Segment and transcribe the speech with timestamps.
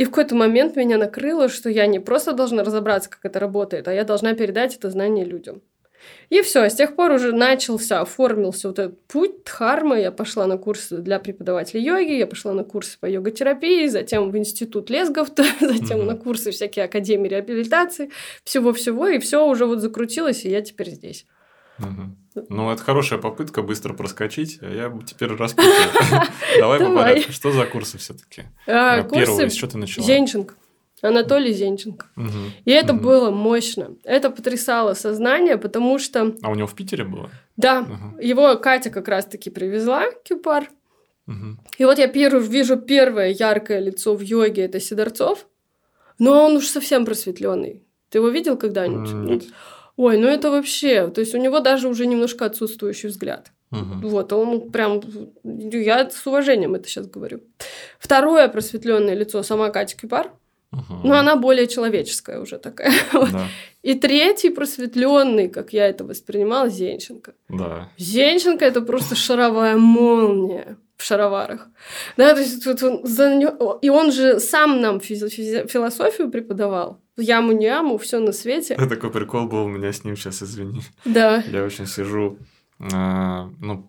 [0.00, 3.86] И в какой-то момент меня накрыло, что я не просто должна разобраться, как это работает,
[3.86, 5.60] а я должна передать это знание людям.
[6.30, 10.00] И все, с тех пор уже начался, оформился вот этот путь дхармы.
[10.00, 14.38] Я пошла на курсы для преподавателей йоги, я пошла на курсы по йога-терапии, затем в
[14.38, 16.04] институт Лесговта, затем mm-hmm.
[16.04, 18.10] на курсы всякие академии реабилитации,
[18.42, 21.26] всего-всего, и все уже вот закрутилось, и я теперь здесь.
[21.80, 22.46] Угу.
[22.48, 25.72] Ну, это хорошая попытка быстро проскочить, а я теперь распутаю.
[26.58, 27.32] Давай по порядку.
[27.32, 30.06] Что за курсы все таки а, Первый, с чего ты начала?
[30.06, 30.54] Зенченко.
[31.02, 32.06] Анатолий Зенченко.
[32.64, 33.96] И это было мощно.
[34.04, 36.34] Это потрясало сознание, потому что...
[36.42, 37.30] А у него в Питере было?
[37.56, 37.86] Да.
[38.20, 40.68] Его Катя как раз-таки привезла, Кюпар.
[41.78, 45.46] И вот я первый, вижу первое яркое лицо в йоге, это Сидорцов.
[46.18, 47.82] Но он уж совсем просветленный.
[48.10, 49.12] Ты его видел когда-нибудь?
[49.12, 49.44] Нет.
[50.00, 53.52] Ой, ну это вообще, то есть у него даже уже немножко отсутствующий взгляд.
[53.70, 54.08] Угу.
[54.08, 55.02] Вот, он прям,
[55.44, 57.42] я с уважением это сейчас говорю.
[57.98, 60.32] Второе просветленное лицо сама Катя Кипар.
[60.72, 61.00] Угу.
[61.04, 62.94] Но она более человеческая уже такая.
[63.12, 63.46] Да.
[63.82, 67.34] И третий просветленный, как я это воспринимала, Зенченко.
[67.50, 67.90] Да.
[67.98, 71.68] Зенченко это просто шаровая молния в шароварах.
[72.16, 73.78] Да, то есть вот он за него...
[73.82, 77.00] И он же сам нам философию преподавал.
[77.16, 78.76] Яму-не яму, все на свете.
[78.88, 80.82] Такой прикол был у меня с ним сейчас, извини.
[81.04, 81.42] Да.
[81.50, 82.38] Я очень сижу
[82.80, 83.86] ну,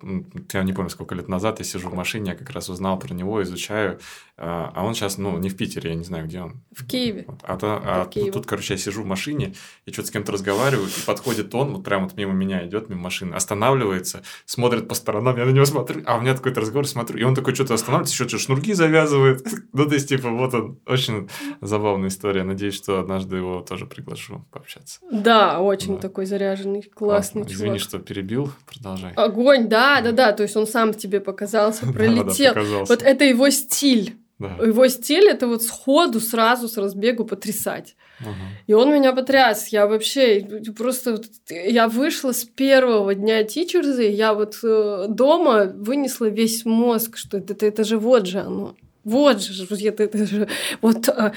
[0.52, 3.14] я не помню, сколько лет назад я сижу в машине, я как раз узнал про
[3.14, 4.00] него, изучаю,
[4.38, 6.62] а, а он сейчас, ну, не в Питере, я не знаю, где он.
[6.76, 7.24] В Киеве.
[7.28, 7.40] Вот.
[7.44, 9.54] А, то, а тут, тут, короче, я сижу в машине,
[9.86, 13.04] и что-то с кем-то разговариваю, и подходит он, вот прямо вот мимо меня идет, мимо
[13.04, 17.18] машины, останавливается, смотрит по сторонам, я на него смотрю, а у меня такой разговор, смотрю,
[17.20, 19.48] и он такой что-то останавливается, еще что-то шнурки завязывает.
[19.74, 21.30] ну, то есть, типа, вот он, очень
[21.62, 22.44] забавная история.
[22.44, 25.00] Надеюсь, что однажды его тоже приглашу пообщаться.
[25.12, 26.02] Да, очень да.
[26.02, 27.56] такой заряженный, классный Классно.
[27.56, 28.52] Извини, что перебил,
[28.82, 29.14] продолжай.
[29.16, 32.54] Огонь, да, да, да, то есть он сам тебе показался, пролетел.
[32.86, 34.16] Вот это его стиль.
[34.40, 34.58] Да.
[34.66, 37.96] Его стиль это вот сходу, сразу, с разбегу потрясать.
[38.68, 39.70] И он меня потряс.
[39.70, 41.20] Я вообще просто...
[41.50, 47.54] Я вышла с первого дня тичерзы, я вот э, дома вынесла весь мозг, что это,
[47.54, 48.76] это, это же вот же оно.
[49.04, 50.48] Вот же, это же,
[50.82, 51.34] вот, а,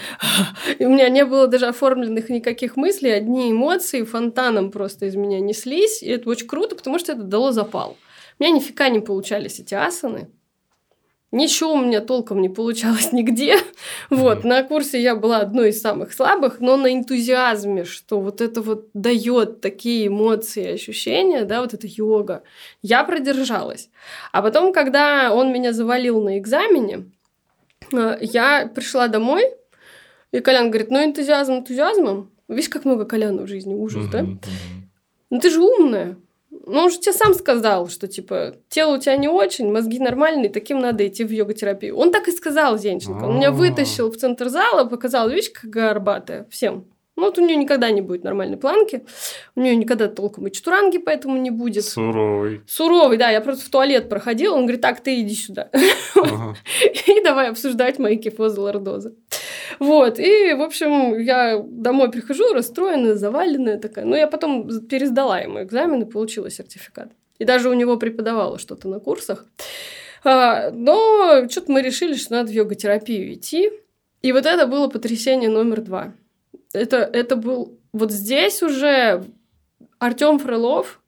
[0.79, 6.03] у меня не было даже оформленных никаких мыслей, одни эмоции фонтаном просто из меня неслись,
[6.03, 7.97] и это очень круто, потому что это дало запал.
[8.39, 10.29] У меня нифига не получались эти асаны,
[11.35, 13.57] Ничего у меня толком не получалось нигде.
[14.09, 18.63] Вот, на курсе я была одной из самых слабых, но на энтузиазме, что вот это
[18.63, 22.45] вот дает такие эмоции, ощущения, да, вот это йога,
[22.83, 23.91] я продержалась.
[24.31, 27.07] А потом, когда он меня завалил на экзамене,
[28.21, 29.45] я пришла домой,
[30.33, 32.31] и Колян говорит, ну энтузиазм энтузиазмом.
[32.49, 34.27] Видишь, как много Коляна в жизни, ужас, да?
[35.31, 36.17] Ну ты же умная.
[36.67, 40.49] Ну, он же тебе сам сказал, что, типа, тело у тебя не очень, мозги нормальные,
[40.49, 41.97] таким надо идти в йога-терапию.
[41.97, 43.25] Он так и сказал, Зенченко.
[43.25, 46.87] Он меня вытащил в центр зала, показал, видишь, как горбатая, всем.
[47.17, 49.05] Ну, вот у нее никогда не будет нормальной планки,
[49.55, 51.85] у нее никогда толком и чатуранги поэтому не будет.
[51.85, 52.63] Суровый.
[52.67, 53.31] Суровый, да.
[53.31, 55.71] Я просто в туалет проходила, он говорит, так, ты иди сюда.
[57.07, 59.15] И давай обсуждать мои кифозы лордозы.
[59.79, 64.05] Вот, и, в общем, я домой прихожу расстроенная, заваленная такая.
[64.05, 67.11] Но я потом пересдала ему экзамен и получила сертификат.
[67.39, 69.47] И даже у него преподавала что-то на курсах.
[70.23, 73.71] А, но что-то мы решили, что надо в йога-терапию идти.
[74.23, 76.15] И вот это было потрясение номер два.
[76.75, 77.79] Это, это был...
[77.93, 79.25] Вот здесь уже
[79.99, 81.01] Артем Фролов,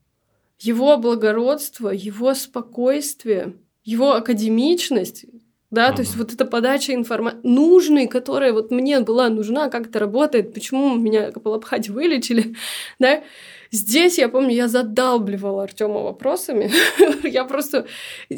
[0.58, 3.54] его благородство, его спокойствие,
[3.84, 5.26] его академичность,
[5.70, 5.96] да, uh-huh.
[5.96, 10.54] то есть вот эта подача информации нужной, которая вот мне была нужна, как это работает,
[10.54, 12.54] почему меня Капалабхати вылечили,
[12.98, 13.22] да,
[13.70, 16.70] Здесь, я помню, я задалбливала Артема вопросами.
[17.26, 17.86] я просто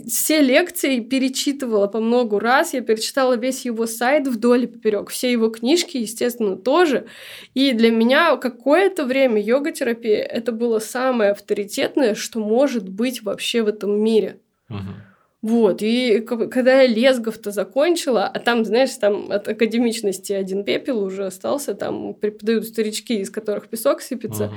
[0.07, 2.75] все лекции перечитывала по много раз.
[2.75, 5.11] Я перечитала весь его сайт вдоль и поперек.
[5.11, 7.07] Все его книжки, естественно, тоже.
[7.55, 13.69] И для меня какое-то время йога-терапия это было самое авторитетное, что может быть вообще в
[13.69, 14.41] этом мире.
[14.71, 15.08] Uh-huh.
[15.41, 21.27] Вот, и когда я Лесгов-то закончила, а там, знаешь, там от академичности один пепел уже
[21.27, 24.55] остался, там преподают старички, из которых песок сыпется, угу.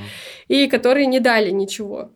[0.48, 2.12] и которые не дали ничего.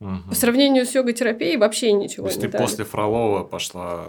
[0.00, 0.28] Угу.
[0.28, 2.62] По сравнению с йога-терапией вообще ничего То есть не ты дали.
[2.62, 4.06] после Фролова пошла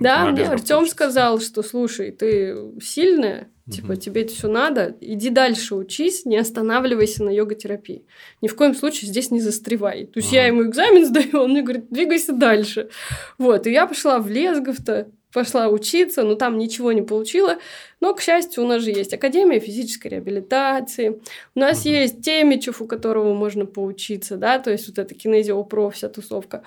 [0.00, 5.74] Да, мне Артем сказал, что слушай, ты сильная, Типа, тебе это все надо, иди дальше
[5.74, 8.06] учись, не останавливайся на йога-терапии.
[8.40, 10.06] Ни в коем случае здесь не застревай.
[10.06, 10.36] То есть ага.
[10.36, 12.88] я ему экзамен сдаю, он мне говорит, двигайся дальше.
[13.36, 17.58] Вот, и я пошла в Лесгов-то, пошла учиться, но там ничего не получила.
[18.00, 21.20] Но, к счастью, у нас же есть Академия физической реабилитации,
[21.54, 25.90] у нас uh есть Темичев, у которого можно поучиться, да, то есть вот это кинезиопро,
[25.90, 26.62] вся тусовка.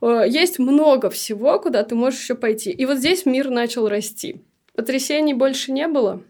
[0.00, 2.70] Э, есть много всего, куда ты можешь еще пойти.
[2.70, 4.42] И вот здесь мир начал расти.
[4.74, 6.22] потрясений больше не было.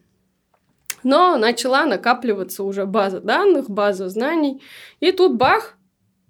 [1.02, 4.62] Но начала накапливаться уже база данных, база знаний.
[5.00, 5.76] И тут бах,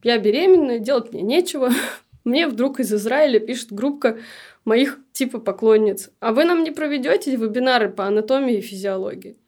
[0.02, 1.70] я беременная, делать мне нечего.
[2.24, 4.18] Мне вдруг из Израиля пишет группа
[4.66, 6.10] моих типа поклонниц.
[6.20, 9.38] А вы нам не проведете вебинары по анатомии и физиологии?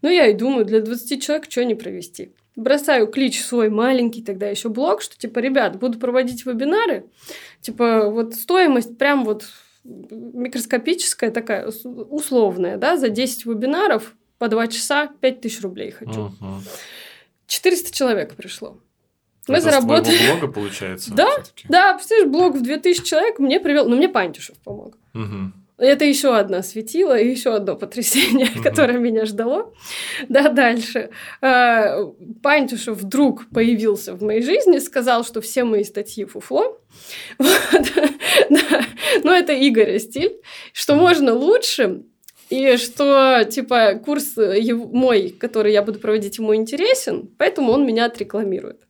[0.00, 2.32] Ну, я и думаю, для 20 человек что не провести?
[2.56, 7.04] Бросаю клич свой маленький тогда еще блог, что типа, ребят, буду проводить вебинары.
[7.60, 9.44] Типа, вот стоимость прям вот
[9.84, 16.26] микроскопическая такая, условная, да, за 10 вебинаров по 2 часа 5000 рублей хочу.
[16.26, 16.62] Угу.
[17.46, 18.78] 400 человек пришло.
[19.48, 20.16] Мы Это заработали.
[20.16, 21.12] С блога получается?
[21.14, 21.28] Да,
[21.68, 24.96] да, представляешь, блог в 2000 человек мне привел, ну мне Пантюшев помог.
[25.14, 25.52] Угу.
[25.78, 29.72] Это еще одна светила и еще одно потрясение, которое меня ждало.
[30.28, 31.10] Да, дальше.
[31.40, 32.04] А,
[32.42, 36.78] Пантюшев вдруг появился в моей жизни, сказал, что все мои статьи фуфло.
[37.38, 37.92] Вот.
[38.50, 38.84] да.
[39.22, 40.40] Но это Игоря стиль,
[40.72, 42.02] что можно лучше,
[42.50, 48.87] и что, типа, курс мой, который я буду проводить, ему интересен, поэтому он меня отрекламирует.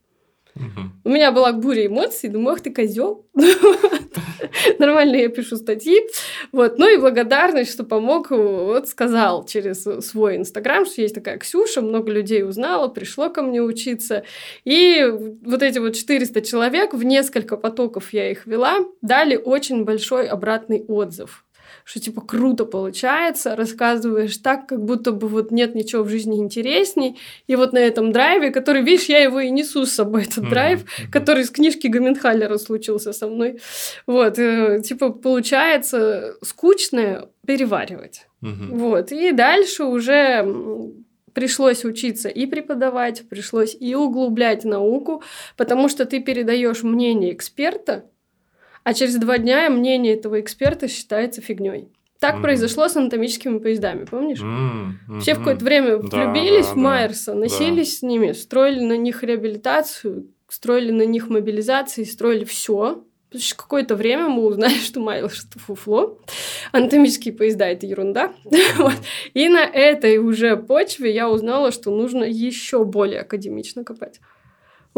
[1.03, 3.25] У меня была буря эмоций, думаю, ах ты козел.
[4.79, 6.01] Нормально я пишу статьи.
[6.51, 6.77] Вот.
[6.77, 12.11] Ну и благодарность, что помог, вот сказал через свой инстаграм, что есть такая Ксюша, много
[12.11, 14.23] людей узнала, пришло ко мне учиться.
[14.65, 15.05] И
[15.43, 20.83] вот эти вот 400 человек, в несколько потоков я их вела, дали очень большой обратный
[20.87, 21.45] отзыв
[21.89, 27.17] что типа круто получается, рассказываешь так, как будто бы вот нет ничего в жизни интересней.
[27.47, 30.49] И вот на этом драйве, который, видишь, я его и несу с собой, этот mm-hmm.
[30.49, 33.59] драйв, который из книжки Гаментхаллера случился со мной.
[34.05, 38.27] Вот, э, типа получается скучное переваривать.
[38.43, 38.67] Mm-hmm.
[38.69, 40.45] Вот, и дальше уже
[41.33, 45.23] пришлось учиться и преподавать, пришлось и углублять науку,
[45.57, 48.05] потому что ты передаешь мнение эксперта,
[48.83, 51.89] а через два дня мнение этого эксперта считается фигней.
[52.19, 52.41] Так mm.
[52.41, 54.41] произошло с анатомическими поездами, помнишь?
[54.41, 57.97] Mm, mm, Все в какое-то время влюбились да, в Майерса, да, носились да.
[57.99, 63.05] с ними, строили на них реабилитацию, строили на них мобилизации, строили все.
[63.31, 66.19] Через какое-то время мы узнали, что Майерс это фуфло.
[66.73, 68.33] Анатомические поезда это ерунда.
[68.77, 68.95] вот.
[69.33, 74.19] И на этой уже почве я узнала, что нужно еще более академично копать.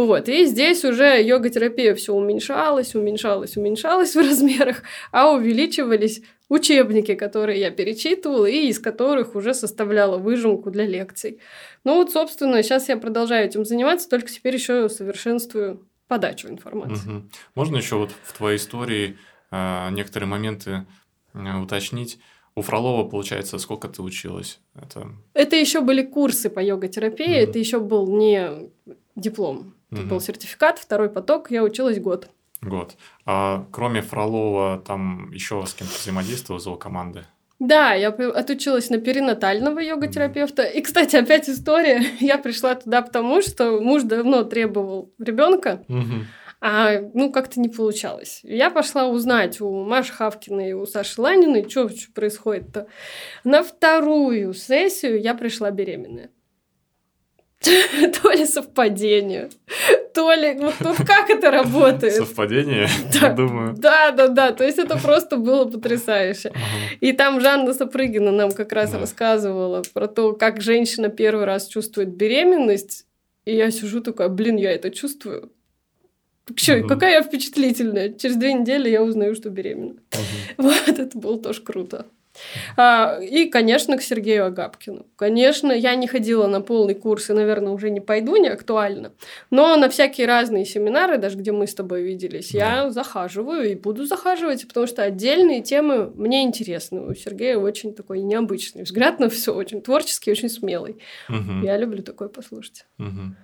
[0.05, 4.81] Вот, и здесь уже йога-терапия все уменьшалась, уменьшалась, уменьшалась в размерах,
[5.11, 11.39] а увеличивались учебники, которые я перечитывала и из которых уже составляла выжимку для лекций.
[11.83, 17.09] Ну вот, собственно, сейчас я продолжаю этим заниматься, только теперь еще совершенствую подачу информации.
[17.09, 17.23] Угу.
[17.53, 19.19] Можно еще вот в твоей истории
[19.51, 20.87] э, некоторые моменты
[21.35, 22.17] э, уточнить?
[22.55, 24.59] У Фролова, получается, сколько ты училась?
[24.73, 27.43] Это, это еще были курсы по йога-терапии, mm.
[27.43, 28.69] это еще был не
[29.15, 29.73] диплом.
[29.91, 30.09] Это угу.
[30.09, 32.29] был сертификат, второй поток, я училась год.
[32.61, 32.95] Год.
[33.25, 37.25] А кроме Фролова, там еще с кем-то взаимодействовал, звал команды?
[37.61, 40.63] Да, я отучилась на перинатального йога-терапевта.
[40.63, 42.03] И, кстати, опять история.
[42.19, 45.85] Я пришла туда потому, что муж давно требовал ребенка,
[46.59, 48.39] а ну как-то не получалось.
[48.41, 52.87] Я пошла узнать у Маши Хавкиной и у Саши Ланиной, что происходит-то.
[53.43, 56.31] На вторую сессию я пришла беременная.
[58.21, 59.49] То ли совпадение,
[60.15, 60.55] то ли...
[60.55, 62.15] Вот, вот как это работает?
[62.15, 62.87] Совпадение,
[63.21, 63.75] да, думаю.
[63.77, 64.51] Да, да, да.
[64.51, 66.49] То есть это просто было потрясающе.
[66.49, 66.61] Ага.
[67.01, 68.99] И там Жанна Сапрыгина нам как раз да.
[68.99, 73.05] рассказывала про то, как женщина первый раз чувствует беременность.
[73.45, 75.51] И я сижу такая, блин, я это чувствую.
[76.55, 76.87] Чё, угу.
[76.87, 78.13] Какая я впечатлительная.
[78.13, 79.99] Через две недели я узнаю, что беременна.
[80.57, 80.63] Угу.
[80.69, 82.07] Вот это было тоже круто.
[82.77, 85.05] А, и, конечно, к Сергею Агапкину.
[85.15, 89.13] Конечно, я не ходила на полный курс и, наверное, уже не пойду, не актуально.
[89.49, 92.57] Но на всякие разные семинары, даже где мы с тобой виделись, да.
[92.59, 97.01] я захаживаю и буду захаживать, потому что отдельные темы мне интересны.
[97.01, 100.97] У Сергея очень такой необычный взгляд на все, очень творческий, очень смелый.
[101.29, 101.63] Угу.
[101.63, 102.85] Я люблю такое послушать.
[102.99, 103.35] Угу.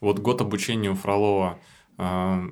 [0.00, 1.58] Вот год обучения у Фролова
[1.98, 2.42] а,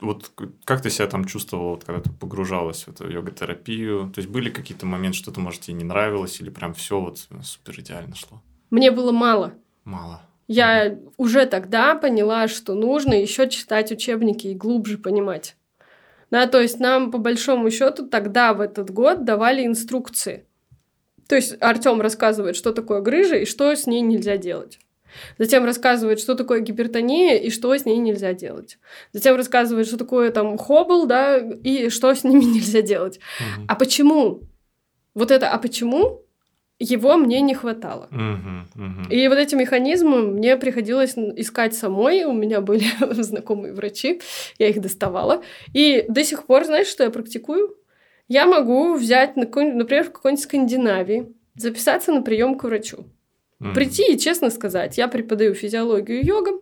[0.00, 0.30] вот
[0.64, 4.10] как ты себя там чувствовала, вот, когда ты погружалась в эту йога-терапию?
[4.14, 7.26] То есть были какие-то моменты, что то может, тебе не нравилось, или прям все вот
[7.42, 8.42] супер идеально шло?
[8.70, 9.54] Мне было мало.
[9.84, 10.22] Мало.
[10.46, 11.12] Я mm.
[11.16, 15.56] уже тогда поняла, что нужно еще читать учебники и глубже понимать.
[16.30, 20.46] Да, то есть нам по большому счету тогда в этот год давали инструкции.
[21.28, 24.80] То есть Артем рассказывает, что такое грыжа и что с ней нельзя делать.
[25.38, 28.78] Затем рассказывает, что такое гипертония и что с ней нельзя делать.
[29.12, 33.18] Затем рассказывает, что такое там хоббл, да, и что с ними нельзя делать.
[33.18, 33.64] Угу.
[33.68, 34.42] А почему?
[35.14, 36.24] Вот это «а почему?»
[36.80, 38.08] его мне не хватало.
[38.10, 39.10] Угу, угу.
[39.10, 42.24] И вот эти механизмы мне приходилось искать самой.
[42.24, 42.84] У меня были
[43.22, 44.20] знакомые врачи,
[44.58, 45.42] я их доставала.
[45.74, 47.76] И до сих пор, знаешь, что я практикую?
[48.28, 53.04] Я могу взять, например, в какой-нибудь Скандинавии, записаться на прием к врачу.
[53.60, 53.74] Mm-hmm.
[53.74, 56.52] Прийти и честно сказать, я преподаю физиологию йога,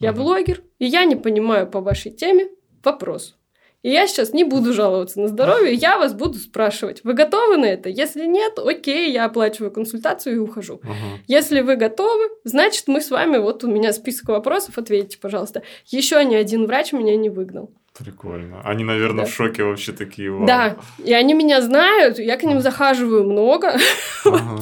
[0.00, 2.48] я блогер, и я не понимаю по вашей теме
[2.84, 3.36] вопрос.
[3.82, 7.66] И я сейчас не буду жаловаться на здоровье, я вас буду спрашивать, вы готовы на
[7.66, 7.88] это?
[7.88, 10.80] Если нет, окей, я оплачиваю консультацию и ухожу.
[10.82, 11.20] Uh-huh.
[11.28, 15.62] Если вы готовы, значит, мы с вами, вот у меня список вопросов, ответьте, пожалуйста.
[15.86, 17.70] Еще ни один врач меня не выгнал.
[17.98, 18.60] Прикольно.
[18.62, 19.30] Они, наверное, да.
[19.30, 20.30] в шоке вообще такие.
[20.30, 20.46] Вау.
[20.46, 23.78] Да, и они меня знают, я к ним захаживаю много,
[24.24, 24.58] ага.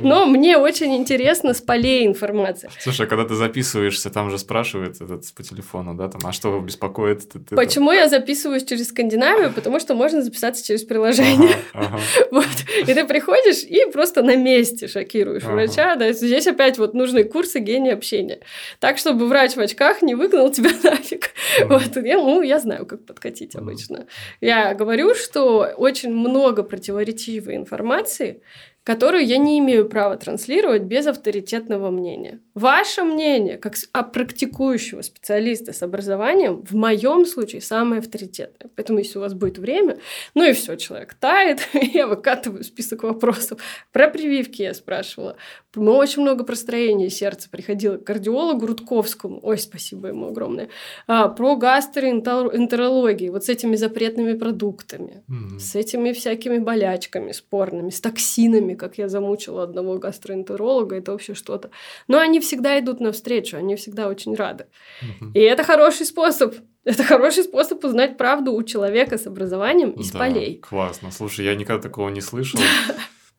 [0.00, 2.70] но мне очень интересно с полей информации.
[2.78, 6.60] Слушай, а когда ты записываешься, там же спрашивают этот по телефону, да, там, а что
[6.60, 7.28] беспокоит?
[7.28, 9.52] Ты, ты, Почему я записываюсь через Скандинавию?
[9.52, 11.56] Потому что можно записаться через приложение.
[11.72, 12.00] Ага, ага.
[12.30, 12.46] Вот.
[12.86, 15.52] И ты приходишь и просто на месте шокируешь ага.
[15.52, 15.96] врача.
[15.96, 16.12] Да.
[16.12, 18.40] Здесь опять вот нужны курсы гения общения.
[18.78, 21.30] Так, чтобы врач в очках не выгнал тебя нафиг.
[21.64, 21.96] Вот.
[21.96, 24.06] Я, ну, я знаю, как подкатить обычно.
[24.40, 28.42] Я говорю, что очень много противоречивой информации,
[28.84, 32.40] которую я не имею права транслировать без авторитетного мнения.
[32.56, 38.70] Ваше мнение, как а практикующего специалиста с образованием, в моем случае самое авторитетное.
[38.74, 39.98] Поэтому, если у вас будет время,
[40.34, 43.60] ну и все, человек тает, я выкатываю список вопросов.
[43.92, 45.36] Про прививки я спрашивала.
[45.74, 49.40] Мы очень много про строение сердца приходила к кардиологу Рудковскому.
[49.42, 50.70] Ой, спасибо ему огромное.
[51.06, 55.58] А, про гастроэнтерологию, вот с этими запретными продуктами, mm-hmm.
[55.58, 61.70] с этими всякими болячками спорными, с токсинами, как я замучила одного гастроэнтеролога, это вообще что-то.
[62.08, 64.66] Но они всегда идут навстречу, они всегда очень рады.
[65.02, 65.32] Угу.
[65.34, 66.54] И это хороший способ.
[66.84, 70.58] Это хороший способ узнать правду у человека с образованием из да, полей.
[70.58, 71.10] Классно.
[71.10, 72.60] Слушай, я никогда такого не слышал.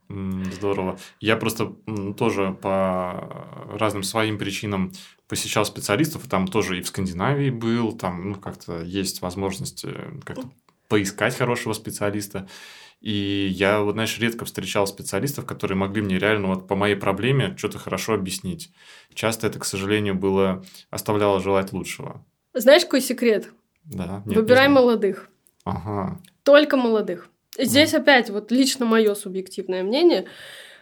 [0.09, 0.97] Здорово.
[1.19, 1.75] Я просто
[2.17, 4.91] тоже по разным своим причинам
[5.27, 10.11] посещал специалистов, и там тоже и в Скандинавии был, там, ну, как-то есть возможность э,
[10.23, 10.49] как-то
[10.87, 12.47] поискать хорошего специалиста.
[12.99, 17.55] И я, вот, знаешь, редко встречал специалистов, которые могли мне реально вот по моей проблеме
[17.57, 18.71] что-то хорошо объяснить.
[19.13, 22.25] Часто это, к сожалению, было оставляло желать лучшего.
[22.53, 23.49] Знаешь, какой секрет?
[23.83, 24.23] Да.
[24.25, 25.29] Нет, Выбирай молодых.
[25.63, 26.19] Ага.
[26.43, 27.29] Только молодых.
[27.57, 27.97] Здесь mm.
[27.97, 30.25] опять вот лично мое субъективное мнение.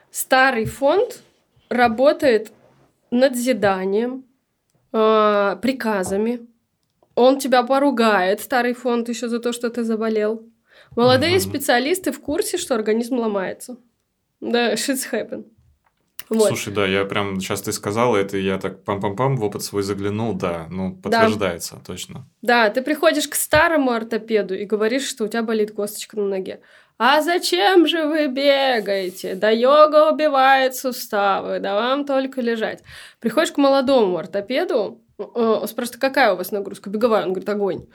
[0.09, 1.21] Старый фонд
[1.69, 2.51] работает
[3.11, 4.23] надзиданием,
[4.93, 6.47] э, приказами.
[7.15, 10.43] Он тебя поругает, старый фонд, еще за то, что ты заболел.
[10.95, 11.39] Молодые mm-hmm.
[11.39, 13.77] специалисты в курсе, что организм ломается.
[14.41, 15.45] Да, shit's happen.
[16.29, 16.47] Вот.
[16.47, 20.33] Слушай, да, я прям сейчас ты сказала это, я так пам-пам-пам в опыт свой заглянул,
[20.33, 21.81] да, ну, подтверждается, да.
[21.85, 22.27] точно.
[22.41, 26.61] Да, ты приходишь к старому ортопеду и говоришь, что у тебя болит косточка на ноге.
[26.97, 29.35] А зачем же вы бегаете?
[29.35, 32.81] Да йога убивает суставы, да вам только лежать.
[33.19, 36.89] Приходишь к молодому ортопеду, Э, спрашивает, какая у вас нагрузка?
[36.89, 37.23] Беговая.
[37.23, 37.85] Он говорит, огонь.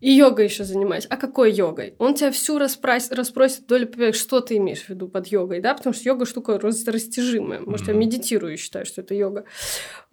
[0.00, 1.06] И йога еще занимаюсь.
[1.10, 1.94] А какой йогой?
[1.98, 5.74] Он тебя всю расспросит, расспросит вдоль что ты имеешь в виду под йогой, да?
[5.74, 7.60] Потому что йога штука растяжимая.
[7.60, 9.44] Может, я медитирую и считаю, что это йога.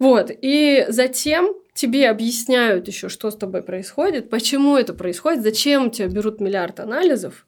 [0.00, 0.30] Вот.
[0.30, 6.40] И затем тебе объясняют еще, что с тобой происходит, почему это происходит, зачем тебя берут
[6.40, 7.46] миллиард анализов,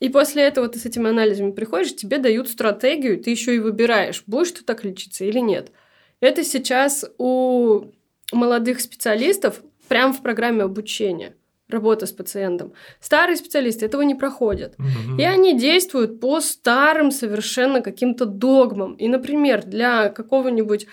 [0.00, 4.22] и после этого ты с этими анализами приходишь, тебе дают стратегию, ты еще и выбираешь,
[4.26, 5.72] будешь ты так лечиться или нет.
[6.20, 7.84] Это сейчас у
[8.32, 11.34] молодых специалистов прямо в программе обучения
[11.68, 12.72] работа с пациентом.
[13.00, 14.74] Старые специалисты этого не проходят.
[14.78, 15.18] Угу.
[15.18, 18.94] И они действуют по старым совершенно каким-то догмам.
[18.94, 20.86] И, например, для какого-нибудь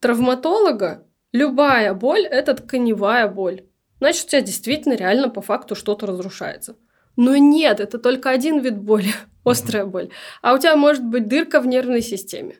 [0.00, 3.62] травматолога любая боль– это тканевая боль.
[4.00, 6.76] Значит, у тебя действительно реально по факту что-то разрушается.
[7.16, 9.12] Но нет, это только один вид боли,
[9.44, 10.10] острая боль.
[10.42, 12.56] А у тебя может быть дырка в нервной системе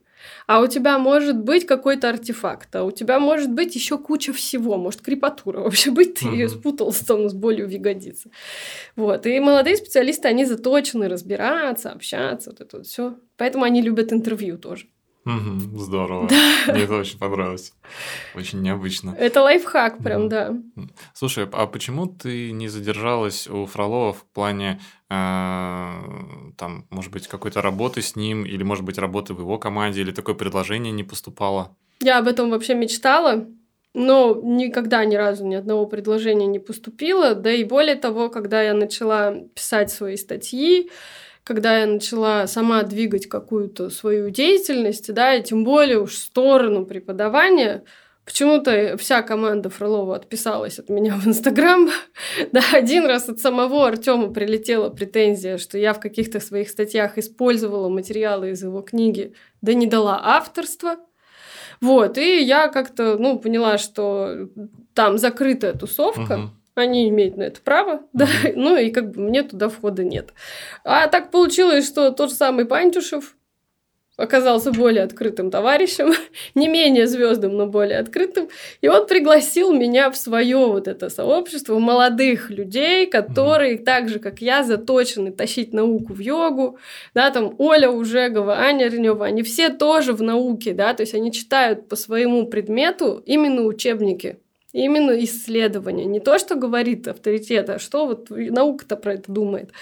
[0.47, 4.77] а у тебя может быть какой-то артефакт, а у тебя может быть еще куча всего,
[4.77, 8.31] может крепатура вообще быть, ты ее спутал там с болью в ягодице.
[8.97, 9.27] Вот.
[9.27, 13.17] И молодые специалисты, они заточены разбираться, общаться, вот это вот все.
[13.37, 14.87] Поэтому они любят интервью тоже.
[15.29, 16.29] Угу, здорово.
[16.29, 16.73] Да.
[16.73, 17.75] Мне это очень понравилось.
[18.35, 19.15] Очень необычно.
[19.19, 20.55] Это лайфхак прям, да.
[21.13, 24.81] Слушай, а почему ты не задержалась у Фролова в плане,
[25.11, 25.91] э,
[26.57, 30.13] там, может быть, какой-то работы с ним, или, может быть, работы в его команде, или
[30.13, 31.77] такое предложение не поступало?
[32.01, 33.47] Я об этом вообще мечтала,
[33.93, 37.35] но никогда ни разу ни одного предложения не поступило.
[37.35, 40.91] Да и более того, когда я начала писать свои статьи,
[41.49, 46.85] когда я начала сама двигать какую-то свою деятельность, да, и тем более уж в сторону
[46.85, 47.85] преподавания,
[48.27, 51.89] Почему-то вся команда Фролова отписалась от меня в Инстаграм.
[52.53, 57.89] Да, один раз от самого Артема прилетела претензия, что я в каких-то своих статьях использовала
[57.89, 60.97] материалы из его книги, да не дала авторства.
[61.81, 64.51] Вот, и я как-то, ну, поняла, что
[64.93, 66.51] там закрытая тусовка, угу.
[66.79, 70.31] Они имеют на это право, да, ну и как бы мне туда входа нет.
[70.85, 73.35] А так получилось, что тот же самый Пантюшев
[74.19, 76.13] оказался более открытым товарищем,
[76.55, 78.49] не менее звездным, но более открытым.
[78.83, 83.85] И он пригласил меня в свое вот это сообщество молодых людей, которые mm-hmm.
[83.85, 86.79] так же, как я, заточены тащить науку в йогу.
[87.15, 91.33] Да, там Оля Ужегова, Аня Ренева, они все тоже в науке, да, то есть они
[91.33, 94.41] читают по своему предмету именно учебники
[94.79, 96.07] Именно исследование.
[96.07, 99.73] Не то, что говорит авторитет, а что вот наука-то про это думает.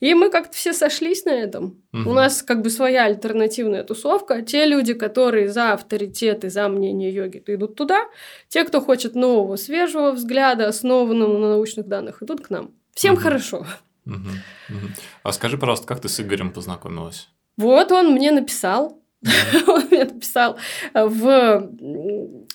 [0.00, 1.82] И мы как-то все сошлись на этом.
[1.92, 2.10] Угу.
[2.10, 4.40] У нас как бы своя альтернативная тусовка.
[4.40, 8.06] Те люди, которые за авторитет и за мнение йоги, идут туда.
[8.48, 12.70] Те, кто хочет нового, свежего взгляда, основанного на научных данных, идут к нам.
[12.94, 13.22] Всем угу.
[13.22, 13.66] хорошо.
[14.06, 14.14] Угу.
[14.14, 14.86] Угу.
[15.22, 17.28] А скажи, пожалуйста, как ты с Игорем познакомилась?
[17.58, 19.02] Вот он мне написал.
[19.66, 20.58] Он мне написал
[20.94, 21.70] в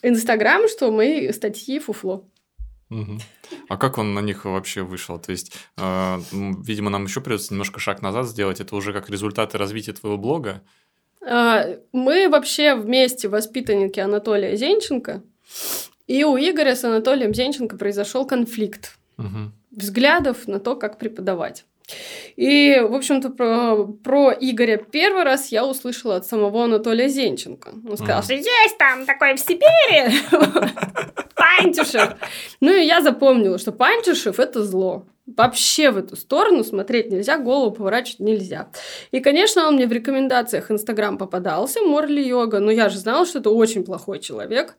[0.02, 2.26] Инстаграм, что мы статьи фуфло.
[3.70, 5.18] А как он на них вообще вышел?
[5.18, 8.60] То есть, э, видимо, нам еще придется немножко шаг назад сделать.
[8.60, 10.62] Это уже как результаты развития твоего блога?
[11.26, 15.24] А, мы вообще вместе воспитанники Анатолия Зенченко.
[16.08, 19.52] И у Игоря с Анатолием Зенченко произошел конфликт угу.
[19.72, 21.66] взглядов на то, как преподавать.
[22.36, 27.72] И, в общем-то, про, про Игоря первый раз я услышала от самого Анатолия Зенченко.
[27.90, 30.12] Он сказал, что есть там такой в Сибири
[31.36, 32.16] Пантюшев.
[32.60, 35.06] Ну и я запомнила, что Пантюшев– это зло.
[35.28, 38.70] Вообще в эту сторону смотреть нельзя, голову поворачивать нельзя.
[39.12, 43.40] И, конечно, он мне в рекомендациях Инстаграм попадался, Морли Йога, но я же знала, что
[43.40, 44.76] это очень плохой человек.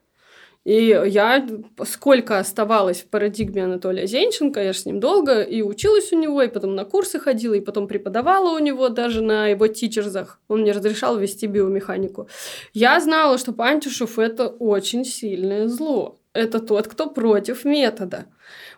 [0.64, 1.44] И я,
[1.84, 6.40] сколько оставалась в парадигме Анатолия Зенченко, я же с ним долго и училась у него,
[6.40, 10.40] и потом на курсы ходила, и потом преподавала у него даже на его тичерзах.
[10.46, 12.28] Он мне разрешал вести биомеханику.
[12.72, 16.20] Я знала, что Пантюшев– это очень сильное зло.
[16.32, 18.26] Это тот, кто против метода.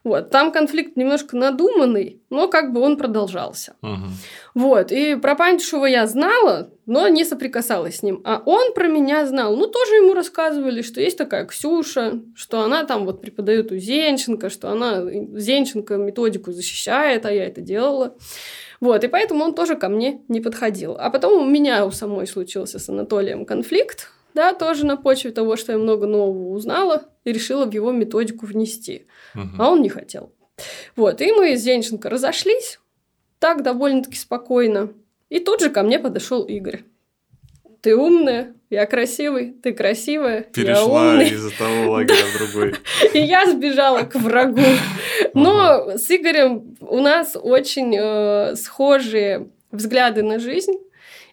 [0.04, 0.28] Вот.
[0.28, 3.75] Там конфликт немножко надуманный, но как бы он продолжался.
[3.80, 4.04] Угу.
[4.54, 4.92] Вот.
[4.92, 8.20] И про Пантишева я знала, но не соприкасалась с ним.
[8.25, 9.56] А он про меня знал.
[9.56, 14.50] Ну, тоже ему рассказывали, что есть такая Ксюша, что она там вот преподает у Зенченко,
[14.50, 18.14] что она Зенченко методику защищает, а я это делала.
[18.81, 20.96] Вот, и поэтому он тоже ко мне не подходил.
[20.98, 25.57] А потом у меня у самой случился с Анатолием конфликт, да, тоже на почве того,
[25.57, 29.06] что я много нового узнала и решила в его методику внести.
[29.34, 29.56] Угу.
[29.58, 30.32] А он не хотел.
[30.96, 32.78] Вот, и мы с Зенченко разошлись,
[33.38, 34.92] так довольно-таки спокойно.
[35.28, 36.82] И тут же ко мне подошел Игорь.
[37.80, 42.74] Ты умная, я красивый, ты красивая, Перешла из того лагеря в другой.
[43.12, 44.62] И я сбежала к врагу.
[45.34, 50.74] Но с Игорем у нас очень э, схожие взгляды на жизнь.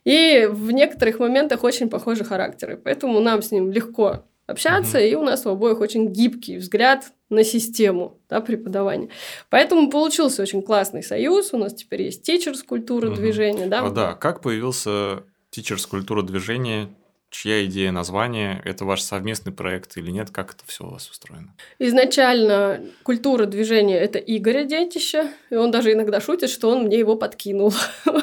[0.03, 2.75] И в некоторых моментах очень похожи характеры.
[2.75, 5.05] Поэтому нам с ним легко общаться, угу.
[5.05, 9.09] и у нас у обоих очень гибкий взгляд на систему да, преподавания.
[9.49, 11.53] Поэтому получился очень классный союз.
[11.53, 13.15] У нас теперь есть тичерс культура угу.
[13.15, 13.67] движения.
[13.67, 13.85] Да?
[13.85, 16.89] А, да, как появился тичерс культура движения?
[17.29, 18.61] Чья идея названия?
[18.65, 20.31] Это ваш совместный проект или нет?
[20.31, 21.55] Как это все у вас устроено?
[21.79, 25.31] Изначально культура движения– это Игоря детище.
[25.49, 27.73] И он даже иногда шутит, что он мне его подкинул.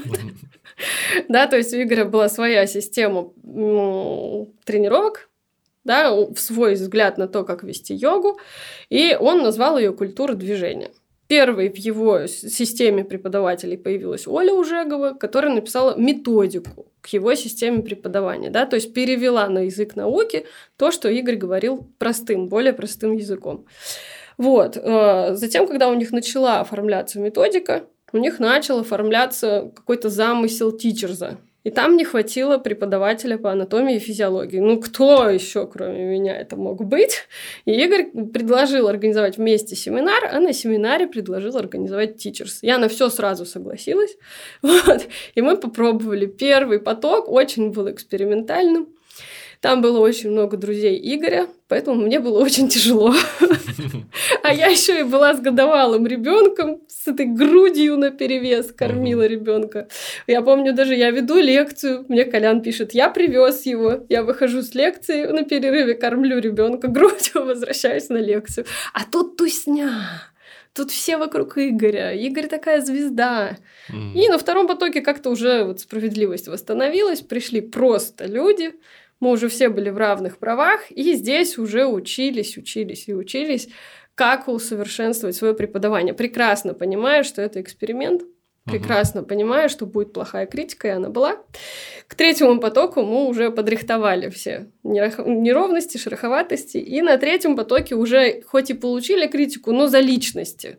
[1.28, 3.30] Да, то есть у Игоря была своя система
[4.64, 5.27] тренировок,
[5.88, 8.38] да, в свой взгляд на то, как вести йогу,
[8.90, 10.90] и он назвал ее культура движения.
[11.28, 18.50] Первой в его системе преподавателей появилась Оля Ужегова, которая написала методику к его системе преподавания,
[18.50, 20.44] да, то есть перевела на язык науки
[20.76, 23.64] то, что Игорь говорил простым, более простым языком.
[24.36, 24.76] Вот.
[24.76, 31.38] Э, затем, когда у них начала оформляться методика, у них начал оформляться какой-то замысел тичерза.
[31.64, 34.60] И там не хватило преподавателя по анатомии и физиологии.
[34.60, 37.26] Ну, кто еще, кроме меня, это мог быть?
[37.64, 42.60] И Игорь предложил организовать вместе семинар, а на семинаре предложил организовать тичерс.
[42.62, 44.16] Я на все сразу согласилась.
[44.62, 45.02] Вот.
[45.34, 46.26] И мы попробовали.
[46.26, 48.88] Первый поток очень был экспериментальным.
[49.60, 53.14] Там было очень много друзей Игоря, поэтому мне было очень тяжело.
[54.42, 59.88] А я еще и была с годовалым ребенком, с этой грудью на перевес кормила ребенка.
[60.26, 64.74] Я помню, даже я веду лекцию, мне Колян пишет, я привез его, я выхожу с
[64.74, 68.66] лекции, на перерыве кормлю ребенка грудью, возвращаюсь на лекцию.
[68.94, 69.92] А тут тусня.
[70.72, 72.12] Тут все вокруг Игоря.
[72.12, 73.56] Игорь такая звезда.
[73.90, 74.12] Mm.
[74.14, 77.20] И на втором потоке как-то уже вот справедливость восстановилась.
[77.20, 78.74] Пришли просто люди,
[79.20, 83.68] мы уже все были в равных правах, и здесь уже учились, учились и учились,
[84.14, 86.14] как усовершенствовать свое преподавание.
[86.14, 88.22] Прекрасно понимаю, что это эксперимент,
[88.64, 91.36] прекрасно понимая, что будет плохая критика, и она была.
[92.06, 98.70] К третьему потоку мы уже подрихтовали все неровности, шероховатости, и на третьем потоке уже хоть
[98.70, 100.78] и получили критику, но за личности.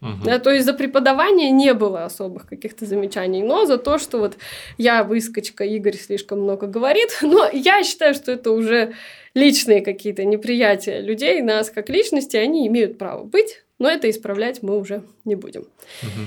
[0.00, 0.24] Угу.
[0.24, 4.38] Да, то есть за преподавание не было особых каких-то замечаний, но за то, что вот
[4.78, 8.94] я выскочка, Игорь слишком много говорит, но я считаю, что это уже
[9.34, 14.78] личные какие-то неприятия людей, нас как личности, они имеют право быть, но это исправлять мы
[14.78, 15.62] уже не будем.
[16.02, 16.26] Угу.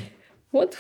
[0.52, 0.76] Вот.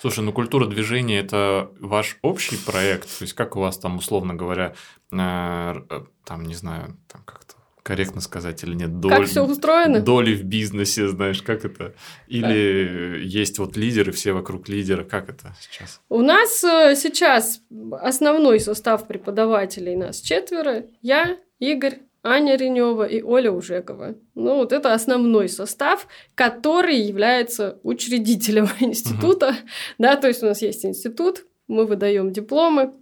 [0.00, 4.34] Слушай, ну культура движения это ваш общий проект, то есть как у вас там условно
[4.34, 4.74] говоря,
[5.12, 10.00] э, э там не знаю, там как-то корректно сказать или нет, доли, как все устроено?
[10.00, 11.94] доли в бизнесе, знаешь, как это?
[12.28, 13.18] Или да.
[13.18, 16.00] есть вот лидеры, все вокруг лидера, как это сейчас?
[16.08, 17.60] У нас э, сейчас
[18.00, 24.14] основной состав преподавателей нас четверо, я, Игорь, Аня Ренева и Оля Ужегова.
[24.34, 29.48] Ну, вот это основной состав, который является учредителем института.
[29.48, 29.56] Угу.
[29.98, 32.92] Да, то есть у нас есть институт, мы выдаем дипломы,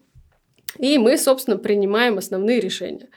[0.79, 3.09] и мы, собственно, принимаем основные решения.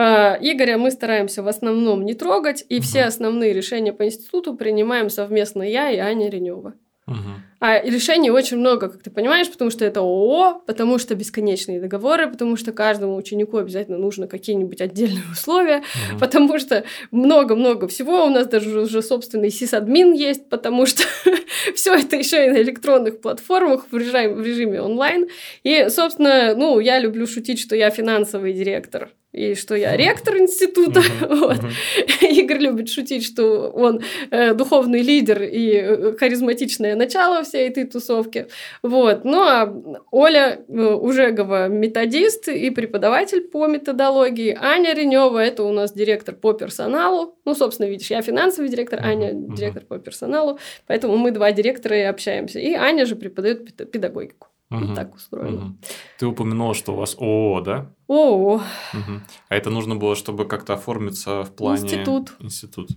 [0.00, 5.10] А, Игоря мы стараемся в основном не трогать, и все основные решения по институту принимаем
[5.10, 6.74] совместно я и Аня Ренева.
[7.08, 7.16] Угу.
[7.60, 12.30] А решений очень много, как ты понимаешь, потому что это ООО, потому что бесконечные договоры,
[12.30, 16.20] потому что каждому ученику обязательно нужно какие-нибудь отдельные условия, угу.
[16.20, 18.24] потому что много-много всего.
[18.24, 21.02] У нас даже уже собственный сисадмин есть, потому что
[21.74, 25.26] все это еще и на электронных платформах в режиме, в режиме онлайн.
[25.64, 31.00] И, собственно, ну, я люблю шутить, что я финансовый директор и что я ректор института.
[31.00, 31.58] Uh-huh, вот.
[31.58, 32.28] uh-huh.
[32.30, 38.48] Игорь любит шутить, что он э, духовный лидер и э, харизматичное начало всей этой тусовки.
[38.82, 39.24] Вот.
[39.24, 39.72] Ну а
[40.10, 44.56] Оля э, Ужегова методист и преподаватель по методологии.
[44.60, 47.36] Аня Ренева это у нас директор по персоналу.
[47.44, 50.58] Ну, собственно, видишь, я финансовый директор, Аня uh-huh, директор по персоналу.
[50.86, 52.58] Поэтому мы два директора и общаемся.
[52.58, 54.47] И Аня же преподает педагогику.
[54.70, 54.84] Угу.
[54.84, 55.66] Вот так устроено.
[55.66, 55.76] Угу.
[56.18, 57.90] Ты упомянула, что у вас ООО, да?
[58.08, 58.54] ООО.
[58.56, 59.20] Угу.
[59.48, 61.82] А это нужно было, чтобы как-то оформиться в плане...
[61.82, 62.34] Институт.
[62.38, 62.90] Институт.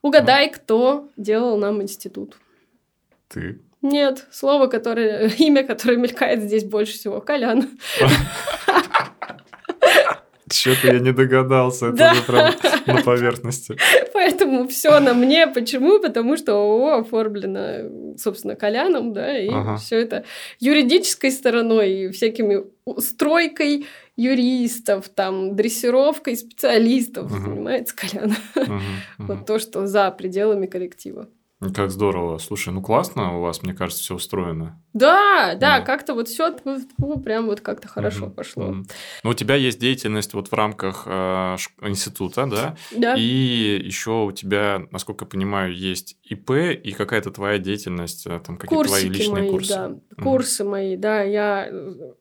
[0.00, 0.54] Угадай, угу.
[0.54, 2.38] кто делал нам институт.
[3.28, 3.60] Ты.
[3.82, 7.68] Нет, слово, которое, имя, которое мелькает здесь больше всего, Колян.
[10.52, 12.54] Что-то я не догадался, это уже прям
[12.86, 13.76] на поверхности.
[14.12, 15.46] Поэтому все на мне.
[15.46, 16.00] Почему?
[16.00, 19.76] Потому что ООО оформлено, собственно, Коляном, да, и ага.
[19.76, 20.24] все это
[20.60, 22.64] юридической стороной, и всякими
[22.98, 27.40] стройкой юристов, там, дрессировкой специалистов угу.
[27.40, 28.36] занимается Колян.
[28.56, 28.82] Угу, угу.
[29.18, 31.28] Вот то, что за пределами коллектива.
[31.74, 32.38] Как здорово.
[32.38, 34.80] Слушай, ну классно у вас, мне кажется, все устроено.
[34.92, 35.80] Да, да, да.
[35.80, 36.56] как-то вот все
[37.24, 38.66] прям вот как-то хорошо угу, пошло.
[38.66, 38.86] Угу.
[39.24, 42.76] Ну, у тебя есть деятельность вот в рамках э, института, да?
[42.96, 43.14] Да.
[43.16, 48.56] И еще у тебя, насколько я понимаю, есть ИП и какая-то твоя деятельность, э, там
[48.56, 49.74] какие-то твои личные мои, курсы.
[49.74, 51.22] Да, курсы мои, да.
[51.22, 51.68] Я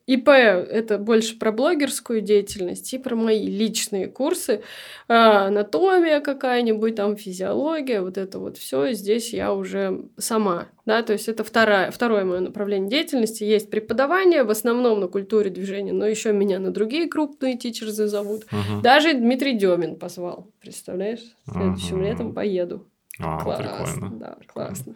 [0.08, 4.64] ИП это больше про блогерскую деятельность и про мои личные курсы.
[5.08, 11.04] А, анатомия какая-нибудь, там физиология, вот это вот все здесь здесь я уже сама, да,
[11.04, 13.44] то есть это вторая, второе мое направление деятельности.
[13.44, 18.46] Есть преподавание, в основном на культуре движения, но еще меня на другие крупные тичерзы зовут.
[18.46, 18.82] Угу.
[18.82, 21.36] Даже Дмитрий Демин позвал, представляешь?
[21.50, 22.06] Следующим угу.
[22.06, 22.88] летом поеду.
[23.20, 24.20] А, классно, прикольно.
[24.20, 24.96] Да, классно.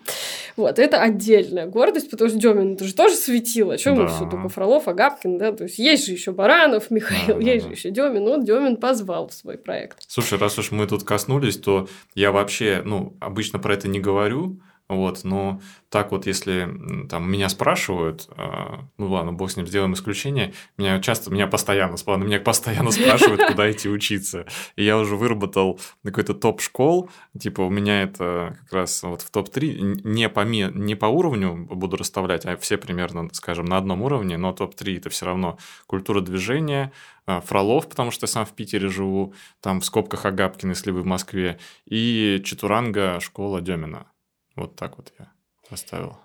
[0.55, 3.77] Вот, это отдельная гордость, потому что Демин это же тоже светило.
[3.77, 4.03] Чем да.
[4.03, 5.51] мы все только Фролов, Агапкин, да?
[5.51, 8.23] То есть есть же еще Баранов, Михаил, да, есть да, же еще Демин.
[8.23, 10.03] Вот Демин позвал в свой проект.
[10.07, 14.59] Слушай, раз уж мы тут коснулись, то я вообще, ну, обычно про это не говорю,
[14.95, 16.69] вот, но так вот, если
[17.09, 21.97] там меня спрашивают, э, ну ладно, бог с ним, сделаем исключение, меня часто, меня постоянно,
[22.05, 24.45] ладно, меня постоянно спрашивают, куда идти учиться.
[24.75, 29.31] И я уже выработал какой-то топ школ, типа у меня это как раз вот в
[29.31, 34.37] топ-3, не по, не по уровню буду расставлять, а все примерно, скажем, на одном уровне,
[34.37, 36.91] но топ-3 это все равно культура движения,
[37.27, 41.01] э, Фролов, потому что я сам в Питере живу, там в скобках Агапкин, если вы
[41.01, 44.05] в Москве, и Чатуранга школа Демина.
[44.55, 45.31] Вот так вот я
[45.69, 46.17] поставил.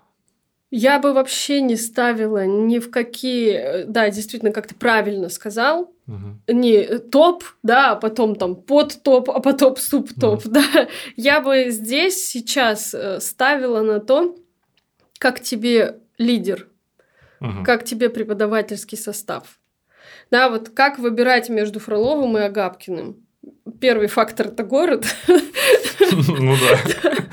[0.69, 3.53] Я бы вообще не ставила ни в какие...
[3.53, 5.93] Э, да, действительно, как ты правильно сказал.
[6.07, 6.53] Угу.
[6.53, 10.49] Не топ, да, а потом там под топ, а потом субтоп, угу.
[10.51, 10.87] да.
[11.15, 14.35] Я бы здесь сейчас э, ставила на то,
[15.19, 16.67] как тебе лидер,
[17.39, 17.63] угу.
[17.63, 19.59] как тебе преподавательский состав.
[20.31, 23.25] Да, вот как выбирать между Фроловым и Агапкиным.
[23.79, 25.05] Первый фактор– это город.
[26.27, 27.11] Ну да.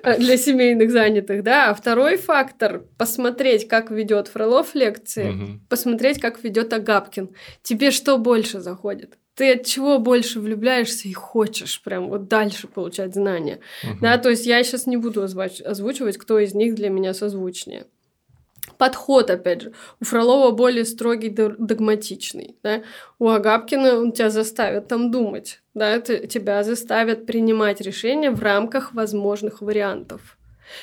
[0.18, 1.70] для семейных занятых, да.
[1.70, 5.60] А второй фактор– посмотреть, как ведет Фролов лекции, угу.
[5.68, 7.30] посмотреть, как ведет Агапкин.
[7.62, 9.18] Тебе что больше заходит?
[9.34, 13.60] Ты от чего больше влюбляешься и хочешь прям вот дальше получать знания.
[13.82, 13.98] Угу.
[14.02, 17.86] Да, то есть я сейчас не буду озвучивать, кто из них для меня созвучнее.
[18.78, 19.72] Подход, опять же.
[20.00, 22.56] У Фролова более строгий, догматичный.
[22.62, 22.82] Да?
[23.18, 25.62] У Агапкина он тебя заставит там думать.
[25.74, 25.88] Да?
[25.88, 30.38] Это тебя заставят принимать решения в рамках возможных вариантов.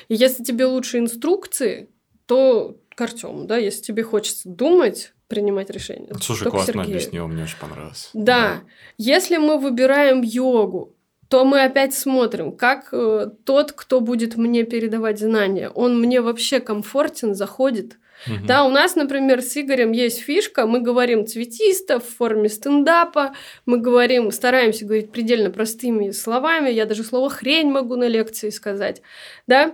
[0.07, 1.89] И если тебе лучше инструкции,
[2.25, 6.13] то к Артему, да, если тебе хочется думать, принимать решения.
[6.19, 8.09] Слушай, классно объяснил, мне очень понравилось.
[8.13, 8.23] Да.
[8.23, 8.61] да.
[8.97, 10.95] Если мы выбираем йогу,
[11.29, 16.59] то мы опять смотрим, как э, тот, кто будет мне передавать знания, он мне вообще
[16.59, 17.99] комфортен, заходит.
[18.25, 18.47] Угу.
[18.47, 23.35] Да, у нас, например, с Игорем есть фишка, мы говорим цветисто в форме стендапа,
[23.67, 29.03] мы говорим, стараемся говорить предельно простыми словами, я даже слово хрень могу на лекции сказать,
[29.45, 29.73] да,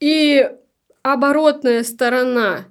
[0.00, 0.50] и
[1.02, 2.64] оборотная сторона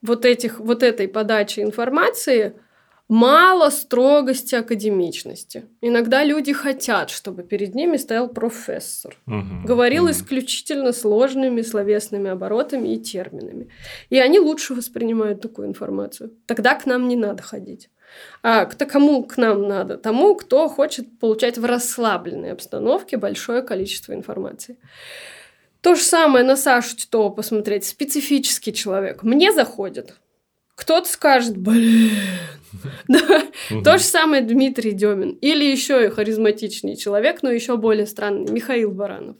[0.00, 2.54] вот, этих, вот этой подачи информации–
[3.08, 5.64] мало строгости, академичности.
[5.80, 9.16] Иногда люди хотят, чтобы перед ними стоял профессор.
[9.26, 10.12] Угу, говорил угу.
[10.12, 13.68] исключительно сложными словесными оборотами и терминами.
[14.10, 16.32] И они лучше воспринимают такую информацию.
[16.46, 17.90] Тогда к нам не надо ходить.
[18.42, 19.96] А к кому к нам надо?
[19.96, 24.76] Тому, кто хочет получать в расслабленной обстановке большое количество информации.
[25.80, 27.84] То же самое на Сашу Титова посмотреть.
[27.84, 29.22] Специфический человек.
[29.22, 30.14] Мне заходит.
[30.78, 32.12] Кто-то скажет, блин,
[33.08, 33.42] да.
[33.82, 35.32] То же самое Дмитрий Демин.
[35.40, 39.36] Или еще и харизматичный человек, но еще более странный, Михаил Баранов.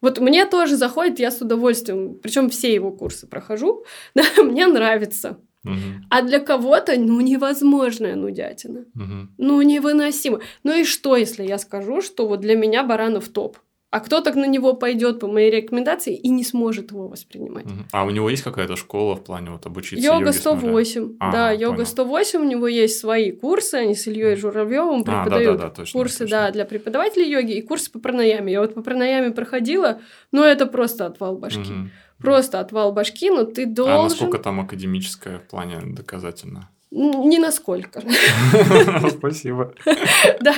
[0.00, 3.84] Вот мне тоже заходит, я с удовольствием, причем все его курсы прохожу,
[4.14, 5.38] да, мне нравится.
[5.64, 5.74] Угу.
[6.08, 8.86] А для кого-то, ну, невозможная нудятина.
[8.94, 9.28] Угу.
[9.38, 10.40] Ну, невыносимо.
[10.64, 13.58] Ну и что, если я скажу, что вот для меня Баранов топ?
[13.90, 17.66] А кто-то на него пойдет по моей рекомендации и не сможет его воспринимать.
[17.92, 21.16] А у него есть какая-то школа в плане вот обучиться Йога 108.
[21.18, 21.86] А, да, йога понял.
[21.86, 25.74] 108, у него есть свои курсы, они с Ильей Журавлевым преподают а, да, да, да,
[25.74, 26.36] точно, курсы точно.
[26.36, 28.52] Да, для преподавателей йоги и курсы по пранаяме.
[28.52, 30.00] Я вот по пранаяме проходила,
[30.30, 31.60] но это просто отвал башки.
[31.60, 31.90] Угу.
[32.18, 33.94] Просто отвал башки, но ты должен...
[33.94, 36.68] А насколько там академическое в плане доказательно?
[36.92, 38.00] Не насколько.
[39.10, 39.74] Спасибо.
[40.40, 40.54] Да,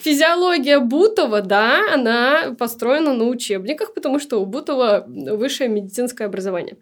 [0.00, 6.76] физиология Бутова, да, она построена на учебниках, потому что у Бутова высшее медицинское образование.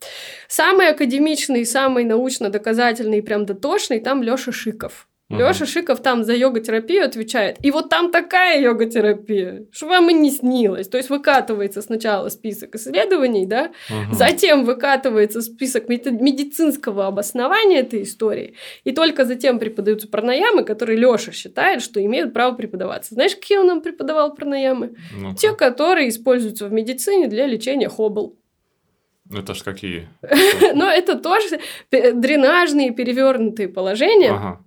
[0.47, 5.09] Самый академичный, самый научно-доказательный, прям дотошный там Лёша Шиков.
[5.31, 5.39] Угу.
[5.39, 7.57] Лёша Шиков там за йога-терапию отвечает.
[7.63, 10.87] И вот там такая йога-терапия, что вам и не снилось.
[10.89, 14.15] То есть выкатывается сначала список исследований, да, угу.
[14.15, 21.81] затем выкатывается список медицинского обоснования этой истории, и только затем преподаются пранаямы, которые Лёша считает,
[21.81, 23.15] что имеют право преподаваться.
[23.15, 24.95] Знаешь, какие он нам преподавал пранаямы?
[25.17, 28.37] ну Те, которые используются в медицине для лечения хоббл.
[29.31, 30.07] Ну, это ж какие?
[30.75, 31.61] Но это тоже
[31.91, 34.59] дренажные перевернутые положения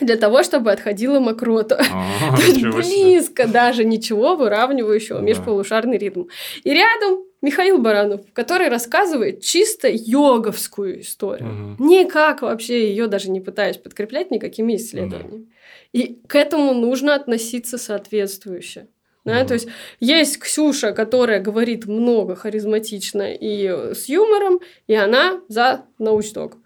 [0.00, 1.80] для того, чтобы отходила мокрота.
[1.92, 5.24] А, близко даже ничего выравнивающего да.
[5.24, 6.24] межполушарный ритм.
[6.64, 11.74] И рядом Михаил Баранов, который рассказывает чисто йоговскую историю.
[11.74, 11.84] Угу.
[11.84, 15.46] Никак вообще ее даже не пытаясь подкреплять никакими исследованиями.
[15.46, 15.52] Да.
[15.92, 18.86] И к этому нужно относиться соответствующе.
[19.24, 19.48] Да, угу.
[19.48, 19.68] То есть
[20.00, 26.56] есть Ксюша, которая говорит много харизматично и с юмором, и она за научток.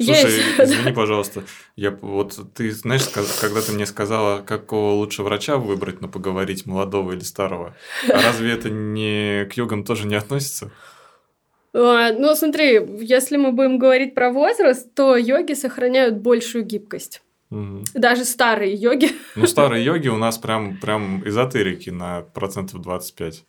[0.00, 0.38] Слушай, Есть.
[0.58, 1.42] извини, пожалуйста,
[1.76, 3.06] я вот ты знаешь,
[3.40, 7.76] когда ты мне сказала, какого лучше врача выбрать, но поговорить молодого или старого,
[8.08, 10.70] а разве это не к йогам тоже не относится?
[11.74, 17.22] А, ну, смотри, если мы будем говорить про возраст, то йоги сохраняют большую гибкость.
[17.50, 17.84] Угу.
[17.94, 19.10] Даже старые йоги.
[19.36, 23.44] Ну, старые йоги у нас прям, прям эзотерики на процентов 25.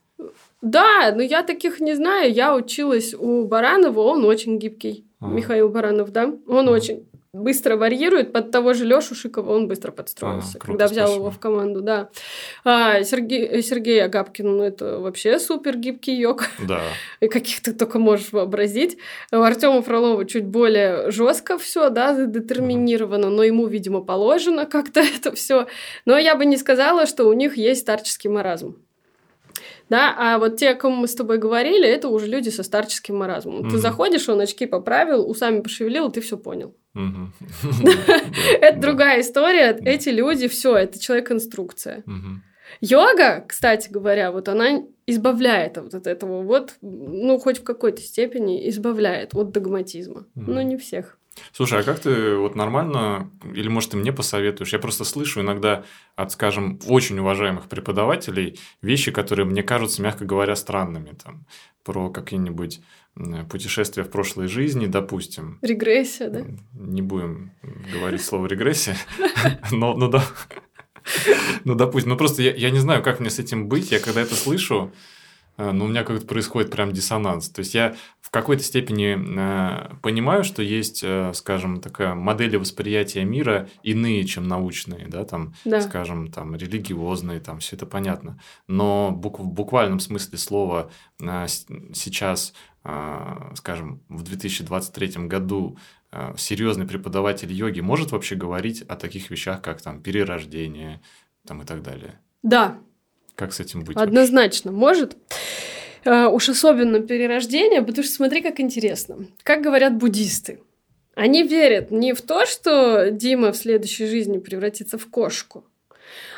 [0.62, 2.34] Да, но я таких не знаю.
[2.34, 5.06] Я училась у Баранова, он очень гибкий.
[5.20, 5.34] Ага.
[5.34, 6.34] Михаил Баранов, да?
[6.48, 6.72] Он ага.
[6.72, 8.34] очень быстро варьирует.
[8.34, 11.22] Под того же Лешу Шикова он быстро подстроился, а, круто, когда взял спасибо.
[11.22, 12.10] его в команду, да.
[12.64, 16.46] А, Сергей, Сергей Агапкин, ну, это вообще супер гибкий йог.
[16.68, 16.82] Да.
[17.20, 18.98] И каких ты только можешь вообразить.
[19.32, 23.36] У Артема Фролова чуть более жестко все, да, детерминировано, ага.
[23.36, 25.68] но ему, видимо, положено как-то это все.
[26.06, 28.76] Но я бы не сказала, что у них есть старческий маразм.
[29.90, 33.18] Да, а вот те, о ком мы с тобой говорили, это уже люди со старческим
[33.18, 33.62] маразмом.
[33.62, 33.70] Угу.
[33.70, 36.76] Ты заходишь, он очки поправил, усами пошевелил, ты все понял.
[38.62, 39.78] Это другая история.
[39.84, 42.04] Эти люди, все, это человек-инструкция.
[42.82, 48.70] Йога, кстати говоря, вот она избавляет вот от этого вот, ну, хоть в какой-то степени
[48.70, 50.26] избавляет от догматизма.
[50.36, 51.18] Но не всех.
[51.52, 54.74] Слушай, а как ты вот нормально, или может ты мне посоветуешь?
[54.74, 55.84] Я просто слышу иногда
[56.16, 61.16] от, скажем, очень уважаемых преподавателей вещи, которые мне кажутся, мягко говоря, странными.
[61.24, 61.46] Там,
[61.84, 62.82] про какие-нибудь
[63.50, 65.60] путешествия в прошлой жизни, допустим.
[65.62, 66.46] Регрессия, да?
[66.74, 67.52] Не будем
[67.94, 68.98] говорить слово регрессия,
[69.72, 70.24] но, но да.
[71.64, 73.92] Ну, допустим, ну просто я, я не знаю, как мне с этим быть.
[73.92, 74.92] Я когда это слышу,
[75.58, 77.50] э, но у меня как-то происходит прям диссонанс.
[77.50, 83.24] То есть я в какой-то степени э, понимаю, что есть, э, скажем, такая модели восприятия
[83.24, 85.82] мира иные, чем научные, да, там, да.
[85.82, 88.40] скажем, там, религиозные, там, все это понятно.
[88.68, 91.48] Но бук- в буквальном смысле слова э,
[91.94, 92.54] сейчас,
[93.56, 95.78] скажем, в 2023 году
[96.12, 101.02] э, серьезный преподаватель йоги может вообще говорить о таких вещах, как там перерождение,
[101.46, 102.20] там и так далее?
[102.44, 102.78] Да.
[103.36, 103.98] Как с этим быть?
[103.98, 104.80] Однозначно вообще?
[104.80, 105.18] может.
[106.06, 109.28] Э, уж особенно перерождение, потому что смотри, как интересно.
[109.44, 110.62] Как говорят буддисты.
[111.16, 115.66] Они верят не в то, что Дима в следующей жизни превратится в кошку,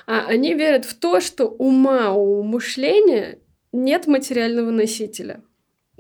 [0.08, 3.38] а они верят в то, что ума у мышления
[3.72, 5.42] нет материального носителя.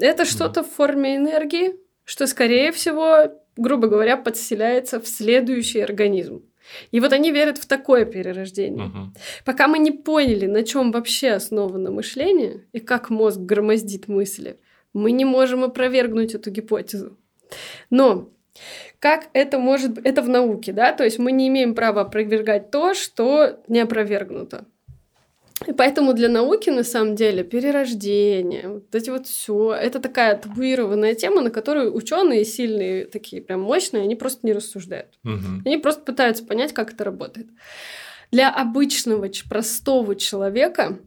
[0.01, 6.43] Это что-то в форме энергии, что, скорее всего, грубо говоря, подселяется в следующий организм.
[6.91, 8.85] И вот они верят в такое перерождение.
[8.87, 9.13] Угу.
[9.45, 14.59] Пока мы не поняли, на чем вообще основано мышление и как мозг громоздит мысли,
[14.93, 17.17] мы не можем опровергнуть эту гипотезу.
[17.89, 18.29] Но
[18.99, 20.05] как это может быть?
[20.05, 20.93] Это в науке, да?
[20.93, 24.65] То есть мы не имеем права опровергать то, что не опровергнуто.
[25.67, 31.13] И поэтому для науки, на самом деле, перерождение, вот эти вот все, это такая табуированная
[31.13, 35.19] тема, на которую ученые сильные, такие прям мощные, они просто не рассуждают.
[35.23, 35.63] Угу.
[35.65, 37.47] Они просто пытаются понять, как это работает.
[38.31, 40.99] Для обычного, простого человека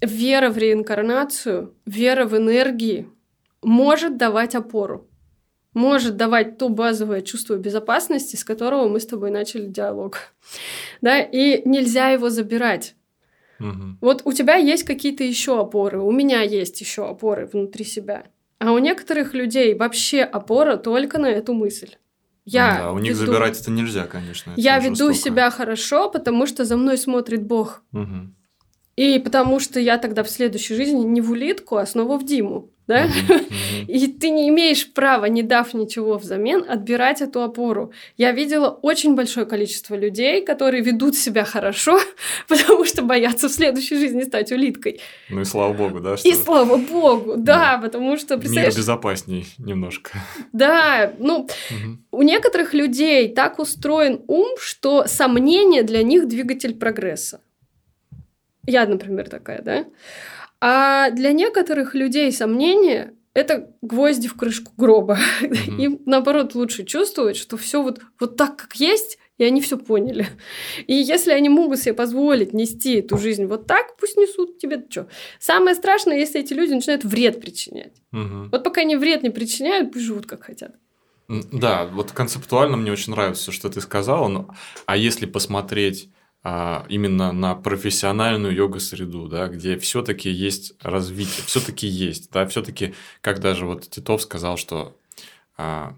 [0.00, 3.08] вера в реинкарнацию, вера в энергии
[3.62, 5.08] может давать опору,
[5.74, 10.18] может давать то базовое чувство безопасности, с которого мы с тобой начали диалог.
[11.00, 12.94] Да, и нельзя его забирать.
[13.60, 13.98] Угу.
[14.00, 18.24] Вот у тебя есть какие-то еще опоры, у меня есть еще опоры внутри себя.
[18.58, 21.96] А у некоторых людей вообще опора только на эту мысль.
[22.44, 23.26] Я да, у них веду...
[23.26, 24.52] забирать это нельзя, конечно.
[24.52, 27.82] Это я веду себя хорошо, потому что за мной смотрит Бог.
[27.92, 28.34] Угу.
[28.96, 32.70] И потому что я тогда в следующей жизни не в улитку, а снова в Диму
[32.88, 33.06] да?
[33.86, 37.92] И ты не имеешь права, не дав ничего взамен, отбирать эту опору.
[38.16, 42.00] Я видела очень большое количество людей, которые ведут себя хорошо,
[42.48, 45.00] потому что боятся в следующей жизни стать улиткой.
[45.28, 46.16] Ну и слава богу, да?
[46.16, 46.28] Что...
[46.28, 48.36] И слава богу, да, да, потому что...
[48.36, 50.12] Мир безопасней немножко.
[50.52, 51.46] Да, ну,
[52.10, 57.40] у некоторых людей так устроен ум, что сомнение для них двигатель прогресса.
[58.66, 59.84] Я, например, такая, да?
[60.60, 65.18] А для некоторых людей сомнения это гвозди в крышку гроба.
[65.42, 65.76] Mm-hmm.
[65.78, 70.26] Им, наоборот, лучше чувствовать, что все вот, вот так, как есть, и они все поняли.
[70.88, 75.06] И если они могут себе позволить нести эту жизнь вот так, пусть несут тебе что.
[75.38, 78.02] Самое страшное, если эти люди начинают вред причинять.
[78.12, 78.48] Угу.
[78.50, 80.72] Вот пока они вред не причиняют, пусть живут как хотят.
[81.28, 84.26] Да, вот концептуально мне очень нравится, что ты сказала.
[84.28, 84.54] Но,
[84.86, 86.10] а если посмотреть
[86.88, 93.66] именно на профессиональную йога-среду, да, где все-таки есть развитие, все-таки есть, да, все-таки, как даже
[93.66, 94.96] вот Титов сказал, что
[95.56, 95.94] а,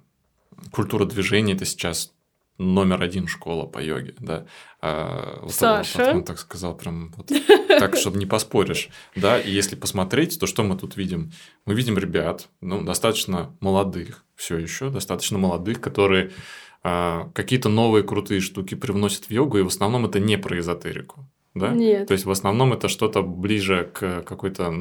[0.70, 2.12] культура движения это сейчас
[2.60, 4.46] номер один школа по йоге, да.
[4.80, 5.98] А, вот Саша.
[5.98, 7.30] Вот, он так сказал, прям вот,
[7.68, 9.40] так, чтобы не поспоришь, да.
[9.40, 11.32] И если посмотреть, то что мы тут видим?
[11.64, 16.34] Мы видим ребят, ну, достаточно молодых, все еще достаточно молодых, которые а,
[16.82, 21.26] какие-то новые крутые штуки привносят в йогу, и в основном это не про эзотерику.
[21.54, 21.70] Да?
[21.70, 22.06] Нет.
[22.08, 24.72] То есть в основном это что-то ближе к какой-то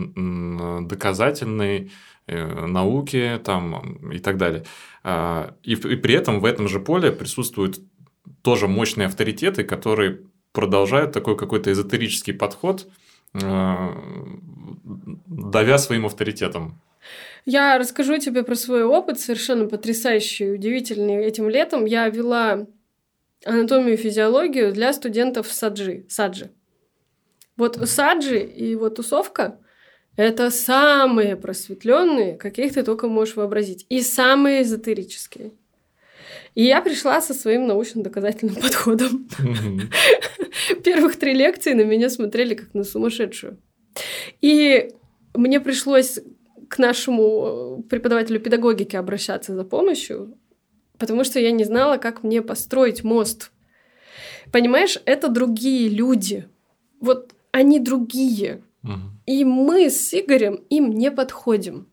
[0.81, 1.91] доказательной
[2.27, 4.65] э, науке там, и так далее.
[5.03, 7.79] А, и, и при этом в этом же поле присутствуют
[8.43, 12.87] тоже мощные авторитеты, которые продолжают такой какой-то эзотерический подход,
[13.33, 13.97] а,
[15.27, 16.79] давя своим авторитетом.
[17.45, 21.23] Я расскажу тебе про свой опыт, совершенно потрясающий, удивительный.
[21.23, 22.67] Этим летом я вела
[23.45, 26.51] анатомию и физиологию для студентов саджи, саджи.
[27.57, 29.59] Вот саджи и вот тусовка–
[30.15, 35.53] это самые просветленные, каких ты только можешь вообразить, и самые эзотерические.
[36.55, 39.29] И я пришла со своим научно-доказательным подходом.
[40.83, 43.61] Первых три лекции на меня смотрели как на сумасшедшую.
[44.41, 44.89] И
[45.33, 46.19] мне пришлось
[46.69, 50.37] к нашему э, преподавателю педагогики обращаться за помощью,
[50.97, 53.51] потому что я не знала, как мне построить мост.
[54.51, 56.47] Понимаешь, это другие люди.
[57.01, 58.61] Вот они другие.
[58.83, 58.93] Угу.
[59.25, 61.88] И мы с Игорем им не подходим.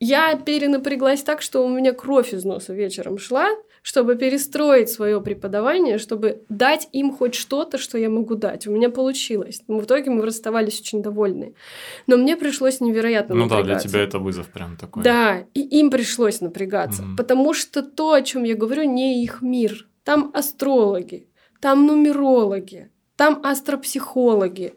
[0.00, 3.48] Я перенапряглась так, что у меня кровь из носа вечером шла,
[3.82, 8.66] чтобы перестроить свое преподавание, чтобы дать им хоть что-то, что я могу дать.
[8.66, 9.62] У меня получилось.
[9.68, 11.54] В итоге мы расставались очень довольны.
[12.06, 15.02] Но мне пришлось невероятно Ну да, для тебя это вызов прям такой.
[15.02, 17.16] Да, и им пришлось напрягаться, угу.
[17.16, 19.86] потому что то, о чем я говорю, не их мир.
[20.02, 21.28] Там астрологи,
[21.60, 24.74] там нумерологи, там астропсихологи.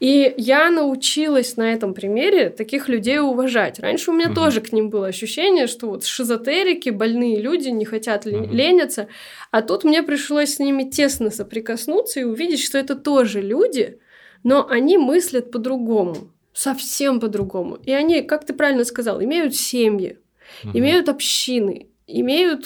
[0.00, 3.78] И я научилась на этом примере таких людей уважать.
[3.78, 4.36] Раньше у меня угу.
[4.36, 8.48] тоже к ним было ощущение, что вот шизотерики, больные люди не хотят угу.
[8.50, 9.08] лениться,
[9.50, 13.98] а тут мне пришлось с ними тесно соприкоснуться и увидеть, что это тоже люди,
[14.44, 17.76] но они мыслят по-другому, совсем по-другому.
[17.84, 20.18] И они, как ты правильно сказал, имеют семьи,
[20.64, 20.78] угу.
[20.78, 22.64] имеют общины, имеют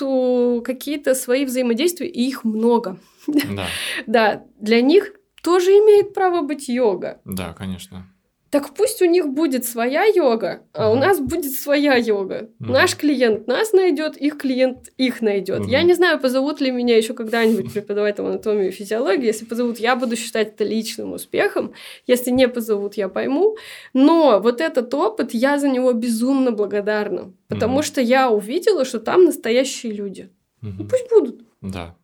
[0.65, 2.99] какие-то свои взаимодействия, и их много.
[3.27, 3.67] Да.
[4.07, 7.21] да, для них тоже имеет право быть йога.
[7.25, 8.07] Да, конечно.
[8.53, 10.99] Так пусть у них будет своя йога, а угу.
[10.99, 12.51] у нас будет своя йога.
[12.61, 12.71] Угу.
[12.71, 15.61] Наш клиент нас найдет, их клиент их найдет.
[15.61, 15.71] Угу.
[15.71, 19.25] Я не знаю, позовут ли меня еще когда-нибудь преподавать там анатомию и физиологию.
[19.25, 21.73] Если позовут, я буду считать это личным успехом.
[22.07, 23.57] Если не позовут, я пойму.
[23.95, 27.33] Но вот этот опыт, я за него безумно благодарна.
[27.49, 27.83] Потому угу.
[27.83, 30.29] что я увидела, что там настоящие люди.
[30.63, 30.85] Угу.
[30.91, 31.41] пусть будут.
[31.63, 31.97] Да,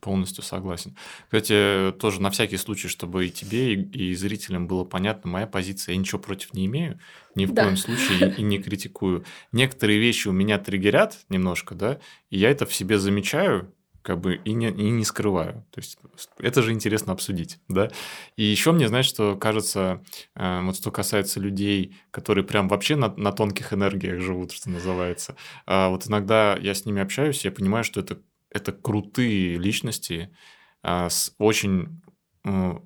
[0.00, 0.96] Полностью согласен.
[1.26, 5.92] Кстати, тоже на всякий случай, чтобы и тебе, и, и зрителям было понятно, моя позиция,
[5.92, 6.98] я ничего против не имею,
[7.34, 7.64] ни в да.
[7.64, 9.24] коем случае и, и не критикую.
[9.52, 11.98] Некоторые вещи у меня триггерят немножко, да,
[12.30, 15.66] и я это в себе замечаю, как бы и не, и не скрываю.
[15.70, 15.98] То есть
[16.38, 17.90] это же интересно обсудить, да.
[18.36, 20.02] И еще мне, знаешь, что кажется,
[20.34, 25.36] э, вот что касается людей, которые прям вообще на, на тонких энергиях живут, что называется.
[25.66, 28.18] Э, вот иногда я с ними общаюсь, я понимаю, что это
[28.50, 30.34] это крутые личности
[30.82, 32.02] а, с очень
[32.44, 32.78] э,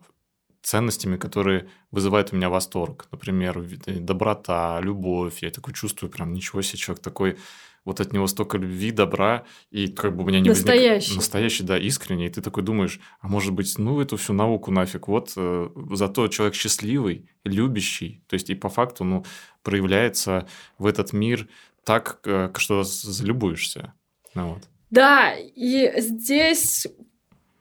[0.62, 3.06] ценностями, которые вызывают у меня восторг.
[3.12, 5.42] Например, доброта, любовь.
[5.42, 7.36] Я такой чувствую, прям ничего себе, человек такой,
[7.84, 11.08] вот от него столько любви, добра, и как бы у меня не Настоящий.
[11.08, 11.16] Возник...
[11.16, 12.26] Настоящий, да, искренний.
[12.26, 15.06] И ты такой думаешь, а может быть, ну, эту всю науку нафиг.
[15.06, 18.24] Вот э, зато человек счастливый, любящий.
[18.26, 19.24] То есть и по факту, ну,
[19.62, 20.48] проявляется
[20.78, 21.46] в этот мир
[21.84, 23.92] так, э, что залюбуешься.
[24.34, 24.68] Ну, вот.
[24.90, 26.86] Да, и здесь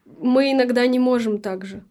[0.06, 1.84] мы иногда не можем так же.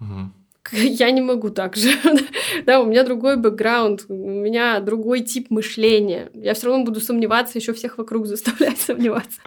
[0.00, 0.32] Угу.
[0.72, 1.90] Я не могу так же.
[2.66, 6.30] да, у меня другой бэкграунд, у меня другой тип мышления.
[6.34, 9.40] Я все равно буду сомневаться, еще всех вокруг заставлять сомневаться.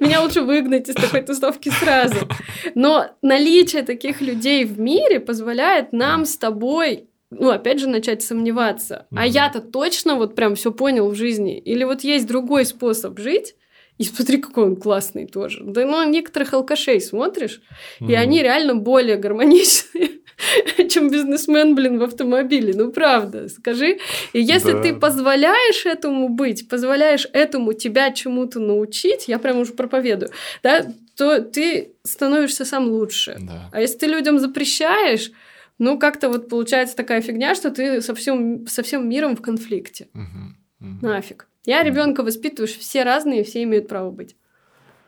[0.00, 2.28] Меня лучше выгнать из такой тусовки сразу.
[2.74, 9.06] Но наличие таких людей в мире позволяет нам с тобой ну, опять же, начать сомневаться.
[9.16, 11.58] А я-то точно вот прям все понял в жизни.
[11.58, 13.54] Или вот есть другой способ жить,
[14.02, 15.62] и смотри, какой он классный тоже.
[15.64, 17.60] Да, ну, некоторых алкашей смотришь,
[18.00, 18.10] mm-hmm.
[18.10, 20.10] и они реально более гармоничные,
[20.90, 22.74] чем бизнесмен, блин, в автомобиле.
[22.74, 23.98] Ну, правда, скажи.
[24.32, 24.82] И если да.
[24.82, 30.32] ты позволяешь этому быть, позволяешь этому тебя чему-то научить, я прям уже проповедую,
[30.64, 30.84] да,
[31.16, 33.36] то ты становишься сам лучше.
[33.40, 33.70] Да.
[33.72, 35.30] А если ты людям запрещаешь,
[35.78, 40.08] ну, как-то вот получается такая фигня, что ты со всем, со всем миром в конфликте.
[40.12, 41.06] Угу, угу.
[41.06, 41.48] Нафиг.
[41.64, 44.36] Я ребенка воспитываю, все разные, все имеют право быть.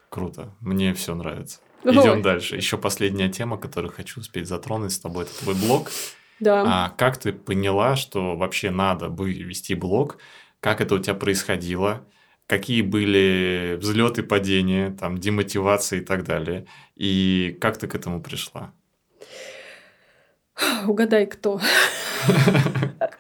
[0.09, 0.55] Круто.
[0.61, 1.61] Мне все нравится.
[1.83, 2.57] Идем дальше.
[2.57, 5.91] Еще последняя тема, которую хочу успеть затронуть с тобой, это твой блог.
[6.41, 6.62] Да.
[6.66, 10.18] А как ты поняла, что вообще надо бы вести блог?
[10.61, 12.07] Как это у тебя происходило?
[12.47, 16.66] Какие были взлеты, падения, там, демотивации и так далее?
[16.95, 18.72] И как ты к этому пришла?
[20.87, 21.61] Угадай, кто.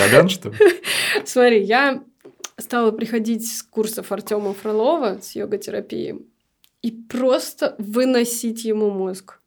[0.00, 0.56] Колян, что ли?
[1.26, 2.02] Смотри, я
[2.56, 6.26] стала приходить с курсов Артема Фролова с йога-терапией
[6.80, 9.40] и просто выносить ему мозг.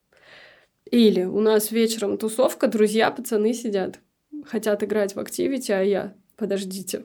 [0.91, 3.99] Или у нас вечером тусовка, друзья, пацаны сидят,
[4.45, 7.03] хотят играть в активити, а я, подождите,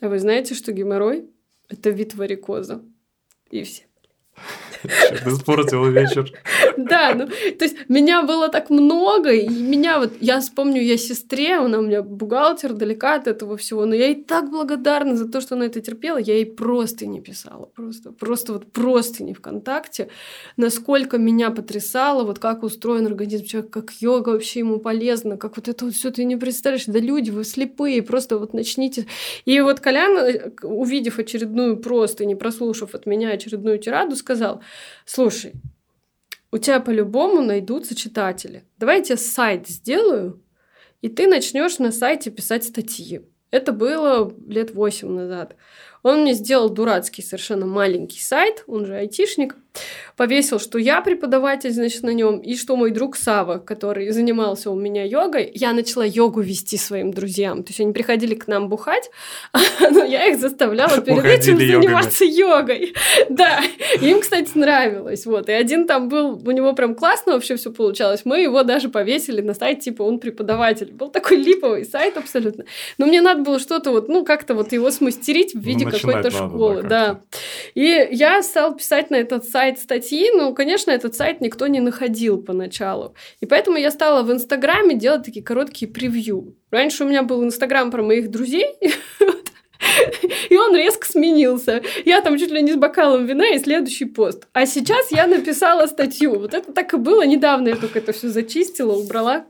[0.00, 1.28] а вы знаете, что геморрой–
[1.68, 2.84] это вид варикоза?
[3.50, 3.82] И все.
[5.26, 6.32] Испортила вечер.
[6.76, 11.56] Да, ну, то есть меня было так много, и меня вот, я вспомню, я сестре,
[11.56, 15.40] она у меня бухгалтер, далека от этого всего, но я ей так благодарна за то,
[15.40, 20.08] что она это терпела, я ей просто не писала, просто, просто вот просто не ВКонтакте,
[20.56, 25.68] насколько меня потрясало, вот как устроен организм человека, как йога вообще ему полезно, как вот
[25.68, 29.06] это вот все ты не представляешь, да люди, вы слепые, просто вот начните.
[29.44, 34.62] И вот Колян, э, увидев очередную просто, не прослушав от меня очередную тираду, сказал,
[35.04, 35.52] слушай,
[36.50, 38.64] у тебя по-любому найдутся читатели.
[38.78, 40.42] Давай я тебе сайт сделаю,
[41.02, 43.22] и ты начнешь на сайте писать статьи.
[43.50, 45.56] Это было лет восемь назад.
[46.02, 49.56] Он мне сделал дурацкий совершенно маленький сайт, он же айтишник,
[50.16, 54.74] повесил, что я преподаватель, значит, на нем, и что мой друг Сава, который занимался у
[54.74, 57.62] меня йогой, я начала йогу вести своим друзьям.
[57.62, 59.10] То есть они приходили к нам бухать,
[59.90, 62.94] но я их заставляла перед этим заниматься йогой.
[63.28, 63.60] Да,
[64.00, 65.26] им, кстати, нравилось.
[65.26, 65.48] Вот.
[65.48, 68.22] И один там был, у него прям классно вообще все получалось.
[68.24, 70.90] Мы его даже повесили на сайт, типа он преподаватель.
[70.92, 72.64] Был такой липовый сайт абсолютно.
[72.96, 76.82] Но мне надо было что-то вот, ну, как-то вот его смастерить в виде какой-то школы.
[76.82, 77.20] Да, да.
[77.74, 82.42] И я стал писать на этот сайт статьи, но, конечно, этот сайт никто не находил
[82.42, 83.14] поначалу.
[83.40, 86.56] И поэтому я стала в Инстаграме делать такие короткие превью.
[86.70, 88.66] Раньше у меня был Инстаграм про моих друзей,
[90.50, 91.82] И он резко сменился.
[92.04, 94.46] Я там чуть ли не с бокалом вина и следующий пост.
[94.52, 96.38] А сейчас я написала статью.
[96.38, 97.24] Вот это так и было.
[97.24, 99.46] Недавно я только это все зачистила, убрала.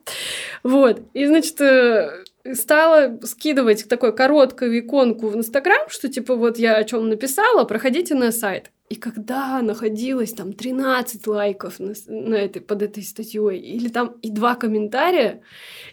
[0.63, 1.01] Вот.
[1.15, 2.25] И, значит, э,
[2.55, 8.15] стала скидывать такую короткую иконку в Инстаграм, что типа вот я о чем написала, проходите
[8.15, 8.71] на сайт.
[8.89, 14.31] И когда находилось там 13 лайков на, на этой, под этой статьей, или там и
[14.31, 15.43] два комментария,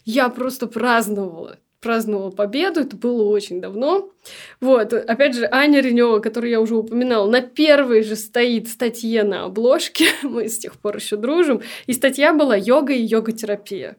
[0.06, 4.10] я просто праздновала праздновала победу, это было очень давно.
[4.60, 9.44] Вот, опять же, Аня Ренева, которую я уже упоминала, на первой же стоит статье на
[9.44, 13.98] обложке, мы с тех пор еще дружим, и статья была «Йога и йога-терапия».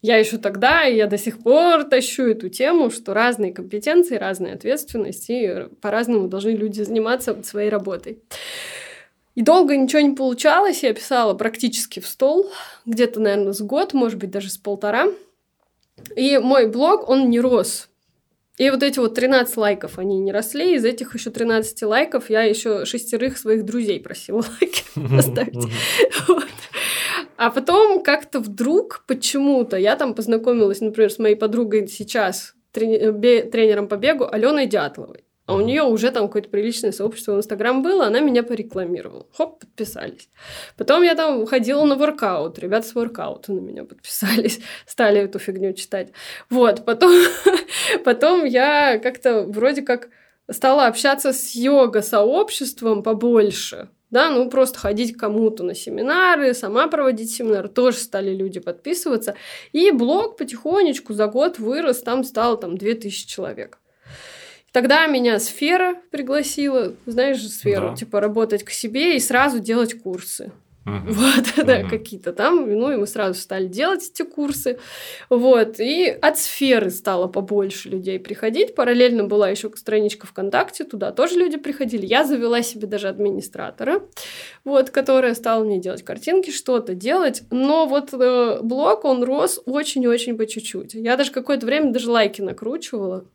[0.00, 4.54] Я еще тогда, и я до сих пор тащу эту тему, что разные компетенции, разная
[4.54, 8.18] ответственность, и по-разному должны люди заниматься своей работой.
[9.34, 12.50] И долго ничего не получалось, я писала практически в стол,
[12.86, 15.08] где-то, наверное, с год, может быть, даже с полтора–
[16.16, 17.88] и мой блог, он не рос.
[18.58, 20.74] И вот эти вот 13 лайков, они не росли.
[20.74, 25.72] Из этих еще 13 лайков я еще шестерых своих друзей просила лайки поставить.
[27.38, 33.96] А потом как-то вдруг почему-то я там познакомилась, например, с моей подругой сейчас, тренером по
[33.96, 35.24] бегу Аленой Дятловой.
[35.50, 39.26] А у нее уже там какое-то приличное сообщество в Инстаграм было, она меня порекламировала.
[39.32, 40.28] Хоп, подписались.
[40.76, 45.72] Потом я там ходила на воркаут, ребята с воркаута на меня подписались, стали эту фигню
[45.72, 46.12] читать.
[46.50, 47.12] Вот, потом,
[48.04, 50.08] потом я как-то вроде как
[50.50, 53.88] стала общаться с йога-сообществом побольше.
[54.10, 59.36] Да, ну просто ходить кому-то на семинары, сама проводить семинары, тоже стали люди подписываться.
[59.72, 63.79] И блог потихонечку за год вырос, там стало там 2000 человек.
[64.72, 67.96] Тогда меня сфера пригласила, знаешь же, сферу, да.
[67.96, 70.52] типа работать к себе и сразу делать курсы.
[70.86, 71.00] Uh-huh.
[71.12, 71.64] Вот, uh-huh.
[71.64, 72.70] да, какие-то там.
[72.70, 74.78] Ну, и мы сразу стали делать эти курсы.
[75.28, 75.78] Вот.
[75.78, 78.74] И от сферы стало побольше людей приходить.
[78.74, 82.06] Параллельно была еще страничка ВКонтакте, туда тоже люди приходили.
[82.06, 84.02] Я завела себе даже администратора,
[84.64, 87.42] вот, которая стала мне делать картинки, что-то делать.
[87.50, 90.94] Но вот э, блог, он рос очень-очень по чуть-чуть.
[90.94, 93.26] Я даже какое-то время даже лайки накручивала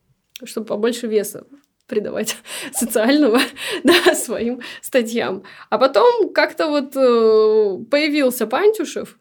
[0.43, 1.45] чтобы побольше веса
[1.87, 2.37] придавать
[2.73, 3.39] социального
[3.83, 5.43] да, своим статьям.
[5.69, 9.17] А потом как-то вот э, появился Пантюшев,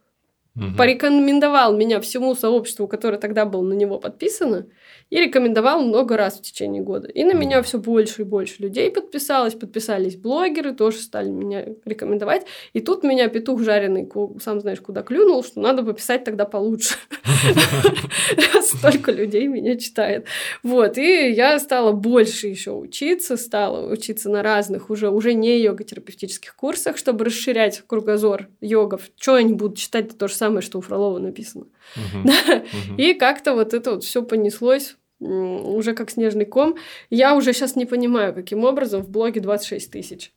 [0.56, 0.76] угу.
[0.76, 4.66] порекомендовал меня всему сообществу, которое тогда было на него подписано,
[5.10, 7.08] и рекомендовал много раз в течение года.
[7.08, 12.46] И на меня все больше и больше людей подписалось, подписались блогеры, тоже стали меня рекомендовать.
[12.72, 14.10] И тут меня петух жареный,
[14.42, 16.96] сам знаешь, куда клюнул, что надо пописать тогда получше.
[18.62, 20.26] Столько людей меня читает.
[20.62, 26.56] Вот, и я стала больше еще учиться, стала учиться на разных уже, уже не йога-терапевтических
[26.56, 29.02] курсах, чтобы расширять кругозор йогов.
[29.20, 31.66] Что они будут читать, то же самое, что у Фролова написано.
[32.98, 36.76] И как-то вот это вот все понеслось уже как снежный ком.
[37.10, 40.32] Я уже сейчас не понимаю, каким образом в блоге 26 тысяч.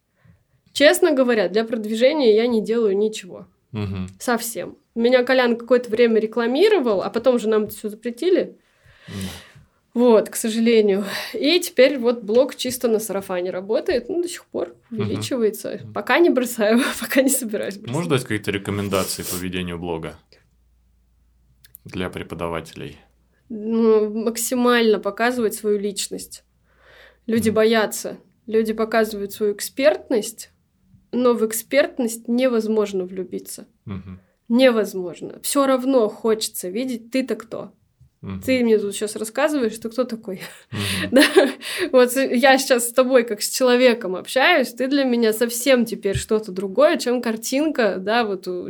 [0.72, 3.48] Честно говоря, для продвижения я не делаю ничего.
[3.74, 4.08] Угу.
[4.20, 4.78] Совсем.
[4.96, 8.58] Меня Колян какое-то время рекламировал, а потом же нам это все запретили.
[9.08, 9.16] Угу.
[9.98, 11.06] Вот, к сожалению.
[11.34, 15.82] И теперь вот блог чисто на сарафане работает, ну, до сих пор увеличивается.
[15.84, 15.94] Угу.
[15.94, 17.96] Пока не бросаю, пока не собираюсь бросать.
[17.96, 20.16] Можешь дать какие-то рекомендации по ведению блога
[21.86, 22.98] для преподавателей?
[23.50, 26.44] ну, максимально показывать свою личность.
[27.26, 27.54] Люди mm.
[27.54, 28.18] боятся.
[28.46, 30.52] Люди показывают свою экспертность,
[31.12, 33.68] но в экспертность невозможно влюбиться.
[33.86, 34.18] Mm-hmm.
[34.50, 35.40] Невозможно.
[35.42, 37.74] Все равно хочется видеть ты-то кто.
[38.28, 38.42] Угу.
[38.46, 40.42] Ты мне тут сейчас рассказываешь, ты кто такой?
[40.72, 41.10] Угу.
[41.12, 41.24] да?
[41.92, 46.52] Вот я сейчас с тобой как с человеком общаюсь, ты для меня совсем теперь что-то
[46.52, 48.70] другое, чем картинка, да, вот у,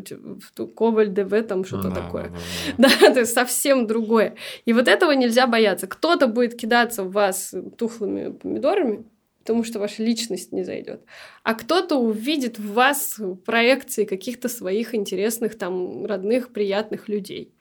[0.58, 2.32] у Коваль ДВ там что-то да, такое.
[2.78, 4.36] Да, это совсем другое.
[4.66, 5.88] И вот этого нельзя бояться.
[5.88, 9.06] Кто-то будет кидаться в вас тухлыми помидорами,
[9.40, 11.02] потому что ваша личность не зайдет.
[11.44, 17.54] А кто-то увидит в вас проекции каких-то своих интересных, там, родных, приятных людей.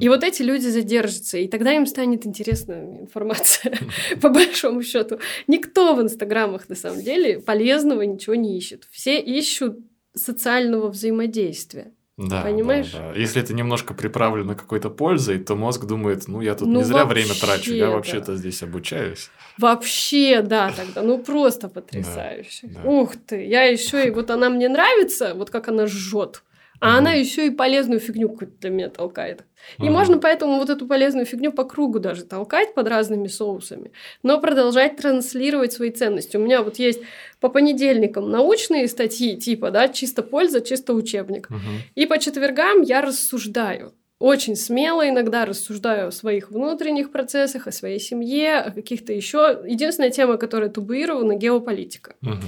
[0.00, 3.78] И вот эти люди задержатся, и тогда им станет интересна информация,
[4.20, 5.18] по большому счету.
[5.46, 8.86] Никто в инстаграмах на самом деле полезного ничего не ищет.
[8.90, 9.78] Все ищут
[10.14, 11.92] социального взаимодействия.
[12.18, 12.90] Да, Понимаешь?
[12.90, 13.18] Да, да.
[13.18, 17.04] Если это немножко приправлено какой-то пользой, то мозг думает, ну я тут ну, не зря
[17.04, 19.30] время трачу, я вообще-то здесь обучаюсь.
[19.56, 22.66] Вообще, да, тогда, ну просто потрясающе.
[22.66, 22.88] Да, да.
[22.88, 26.42] Ух ты, я еще и вот она мне нравится, вот как она жжет
[26.80, 29.44] а она еще и полезную фигню какую-то меня толкает.
[29.78, 34.40] И можно поэтому вот эту полезную фигню по кругу даже толкать под разными соусами, но
[34.40, 36.36] продолжать транслировать свои ценности.
[36.36, 37.00] У меня вот есть
[37.40, 41.48] по понедельникам научные статьи типа, да, чисто польза, чисто учебник.
[41.94, 48.00] И по четвергам я рассуждаю очень смело иногда рассуждаю о своих внутренних процессах, о своей
[48.00, 49.62] семье, о каких-то еще.
[49.64, 52.16] Единственная тема, которая табуирована, геополитика.
[52.22, 52.42] Угу.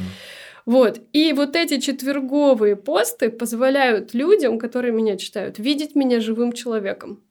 [0.67, 1.01] Вот.
[1.13, 7.23] И вот эти четверговые посты позволяют людям, которые меня читают, видеть меня живым человеком.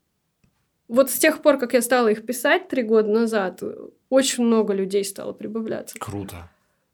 [0.88, 3.62] Вот с тех пор, как я стала их писать три года назад,
[4.10, 5.96] очень много людей стало прибавляться.
[6.00, 6.50] Круто.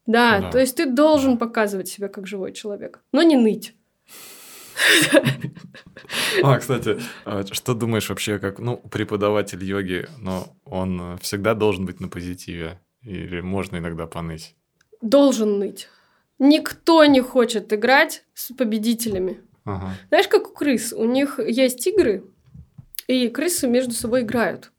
[0.05, 0.51] Да, да.
[0.51, 3.73] то есть ты должен показывать себя как живой человек, но не ныть.
[6.43, 12.01] А, кстати, а что думаешь вообще, как, ну, преподаватель йоги, но он всегда должен быть
[12.01, 12.79] на позитиве?
[13.01, 14.55] Или можно иногда поныть?
[15.01, 15.87] Должен ныть.
[16.39, 19.39] Никто не хочет играть с победителями.
[19.63, 19.93] Ага.
[20.09, 20.93] Знаешь, как у крыс?
[20.93, 22.23] У них есть игры,
[23.07, 24.71] и крысы между собой играют.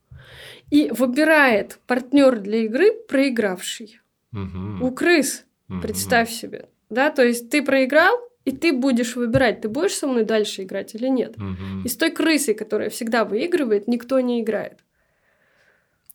[0.71, 4.01] И выбирает партнер для игры проигравший.
[4.33, 4.87] Угу.
[4.87, 5.81] У крыс, угу.
[5.81, 6.69] представь себе.
[6.91, 10.95] Да, то есть ты проиграл, и ты будешь выбирать, ты будешь со мной дальше играть
[10.95, 11.37] или нет.
[11.37, 11.85] Угу.
[11.85, 14.79] И с той крысой, которая всегда выигрывает, никто не играет.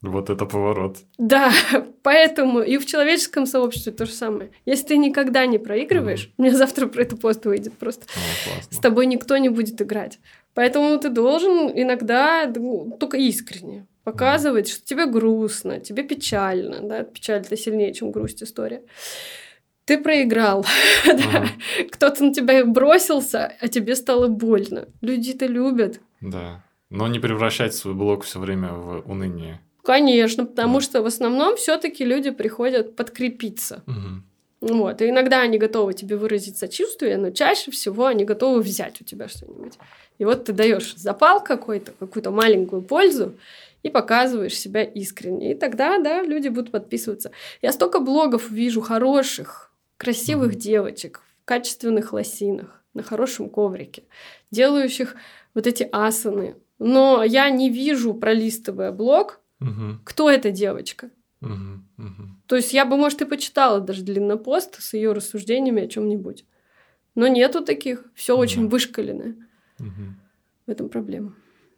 [0.02, 0.97] Вот это поворот.
[1.20, 1.52] Да,
[2.04, 4.52] поэтому и в человеческом сообществе то же самое.
[4.66, 8.06] Если ты никогда не проигрываешь, mm у меня завтра про это пост выйдет просто.
[8.06, 10.20] О, с тобой никто не будет играть.
[10.56, 16.80] Поэтому ты должен иногда ну, только искренне показывать, mm что тебе грустно, тебе печально.
[16.82, 17.04] Да?
[17.04, 18.82] Печаль это сильнее, чем грусть история.
[19.86, 20.66] Ты проиграл.
[21.06, 21.47] mm
[21.91, 24.88] Кто-то на тебя бросился, а тебе стало больно.
[25.02, 25.99] Люди это любят.
[26.22, 26.64] Да.
[26.89, 29.62] Но не превращать свой блог все время в уныние.
[29.84, 30.82] Конечно, потому да.
[30.82, 33.84] что в основном все-таки люди приходят подкрепиться.
[33.88, 34.75] Угу.
[34.75, 35.01] Вот.
[35.01, 39.27] И иногда они готовы тебе выразить сочувствие, но чаще всего они готовы взять у тебя
[39.27, 39.73] что-нибудь.
[40.19, 43.34] И вот ты даешь запал какой-то, какую-то маленькую пользу,
[43.84, 45.51] и показываешь себя искренне.
[45.51, 47.32] И тогда, да, люди будут подписываться.
[47.61, 54.03] Я столько блогов вижу хороших, красивых mm девочек в качественных лосинах, на хорошем коврике,
[54.51, 55.15] делающих
[55.53, 56.55] вот эти асаны.
[56.79, 59.99] Но я не вижу, пролистывая блог, Угу.
[60.03, 61.12] Кто эта девочка?
[61.41, 61.51] Угу,
[61.97, 62.24] угу.
[62.47, 66.45] То есть я бы, может, и почитала даже длиннопост с ее рассуждениями о чем-нибудь.
[67.16, 68.05] Но нету таких.
[68.16, 68.41] Все да.
[68.41, 69.36] очень вышкаленное.
[69.80, 70.16] Угу.
[70.68, 71.36] В этом проблема.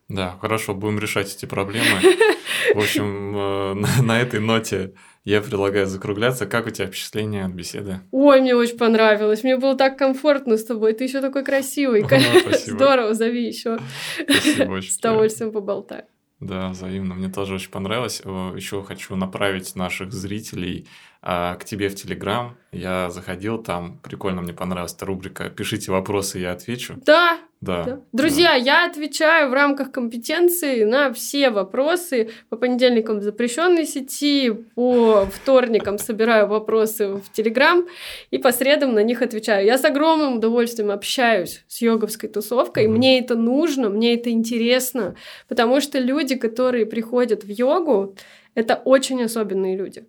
[0.10, 1.86] Да, хорошо, будем решать эти проблемы.
[2.76, 6.46] В общем, э, на этой ноте я предлагаю закругляться.
[6.46, 8.02] Как у тебя впечатление от беседы?
[8.12, 9.44] Ой, мне очень понравилось.
[9.44, 10.94] Мне было так комфортно с тобой.
[10.94, 12.06] Ты еще такой красивый.
[12.66, 13.80] Здорово, зови еще.
[14.28, 16.06] С удовольствием поболтаю.
[16.44, 17.16] Да, взаимно.
[17.16, 18.20] Мне тоже очень понравилось.
[18.20, 20.88] Еще хочу направить наших зрителей
[21.22, 22.58] а, к тебе в Телеграм.
[22.72, 26.96] Я заходил там, прикольно мне понравилась эта рубрика «Пишите вопросы, я отвечу».
[27.06, 27.84] Да, да.
[27.84, 28.00] да.
[28.12, 28.56] Друзья, да.
[28.56, 32.30] я отвечаю в рамках компетенции на все вопросы.
[32.50, 37.88] По понедельникам в запрещенной сети, по вторникам собираю вопросы в Телеграм
[38.32, 39.66] и по средам на них отвечаю.
[39.66, 42.88] Я с огромным удовольствием общаюсь с йоговской тусовкой.
[42.88, 45.16] Мне это нужно, мне это интересно,
[45.48, 48.16] потому что люди, которые приходят в йогу,
[48.56, 50.06] это очень особенные люди.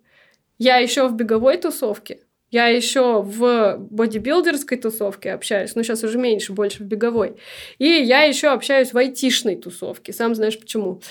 [0.58, 2.20] Я еще в беговой тусовке,
[2.54, 7.34] я еще в бодибилдерской тусовке общаюсь, но сейчас уже меньше, больше в беговой.
[7.78, 11.02] И я еще общаюсь в айтишной тусовке, сам знаешь почему.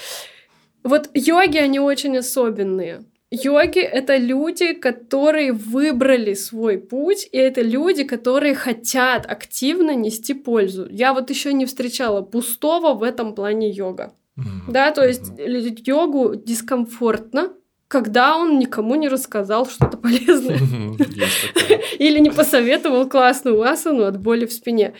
[0.84, 3.04] Вот йоги, они очень особенные.
[3.30, 10.88] Йоги— это люди, которые выбрали свой путь, и это люди, которые хотят активно нести пользу.
[10.90, 14.14] Я вот еще не встречала пустого в этом плане йога.
[14.38, 14.72] Mm-hmm.
[14.72, 15.84] Да, то есть mm-hmm.
[15.86, 17.54] йогу дискомфортно,
[17.88, 20.58] когда он никому не рассказал что-то полезное.
[22.00, 24.94] Или не посоветовал классную асану от боли в спине.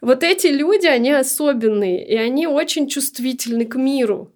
[0.00, 4.33] Вот эти люди, они особенные, и они очень чувствительны к миру.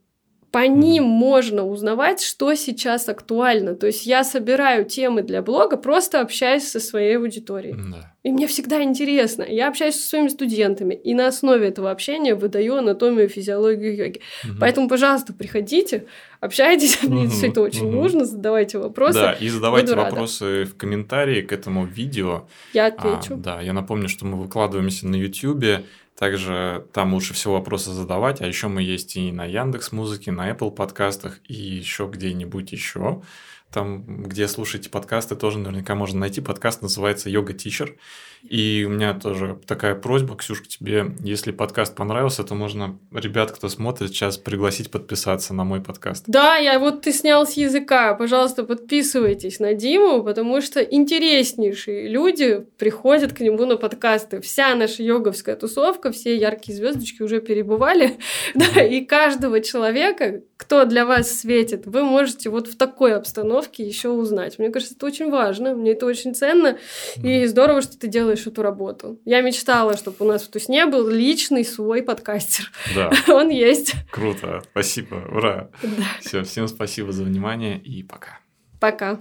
[0.51, 3.75] По ним можно узнавать, что сейчас актуально.
[3.75, 7.75] То есть я собираю темы для блога, просто общаясь со своей аудиторией.
[7.75, 8.15] Да.
[8.25, 9.43] И мне всегда интересно.
[9.43, 14.21] Я общаюсь со своими студентами, и на основе этого общения выдаю анатомию, физиологию йоги.
[14.45, 14.55] Угу.
[14.61, 16.07] Поэтому, пожалуйста, приходите,
[16.41, 17.97] общайтесь, мне угу, все это очень угу.
[17.97, 19.19] нужно, задавайте вопросы.
[19.19, 20.71] Да, и задавайте Буду вопросы рада.
[20.71, 22.49] в комментарии к этому видео.
[22.73, 23.35] Я отвечу.
[23.35, 25.85] А, да, я напомню, что мы выкладываемся на YouTube.
[26.19, 30.51] Также там лучше всего вопросы задавать, а еще мы есть и на Яндекс Музыке, на
[30.51, 33.23] Apple подкастах и еще где-нибудь еще.
[33.71, 36.41] там, где слушаете подкасты, тоже наверняка можно найти.
[36.41, 37.95] Подкаст называется «Йога Тичер».
[38.43, 41.07] И у меня тоже такая просьба, Ксюш, к тебе.
[41.21, 46.25] Если подкаст понравился, то можно ребят, кто смотрит, сейчас пригласить подписаться на мой подкаст.
[46.27, 48.15] Да, я вот ты снял с языка.
[48.15, 54.41] Пожалуйста, подписывайтесь на Диму, потому что интереснейшие люди приходят к нему на подкасты.
[54.41, 58.19] Вся наша йоговская тусовка, все яркие звездочки уже перебывали.
[58.55, 64.09] Да, и каждого человека, кто для вас светит, вы можете вот в такой обстановке еще
[64.09, 64.59] узнать.
[64.59, 66.79] Мне кажется, это очень важно, мне это очень ценно.
[67.23, 69.19] И здорово, что ты делаешь эту работу.
[69.25, 72.71] Я мечтала, чтобы у нас в Тусне был личный свой подкастер.
[72.95, 73.11] Да.
[73.29, 73.95] Он есть.
[74.11, 74.63] Круто.
[74.71, 75.15] Спасибо.
[75.31, 75.71] Ура.
[75.83, 75.89] Да.
[76.21, 78.41] Все, всем спасибо за внимание и пока.
[78.81, 79.21] Пока.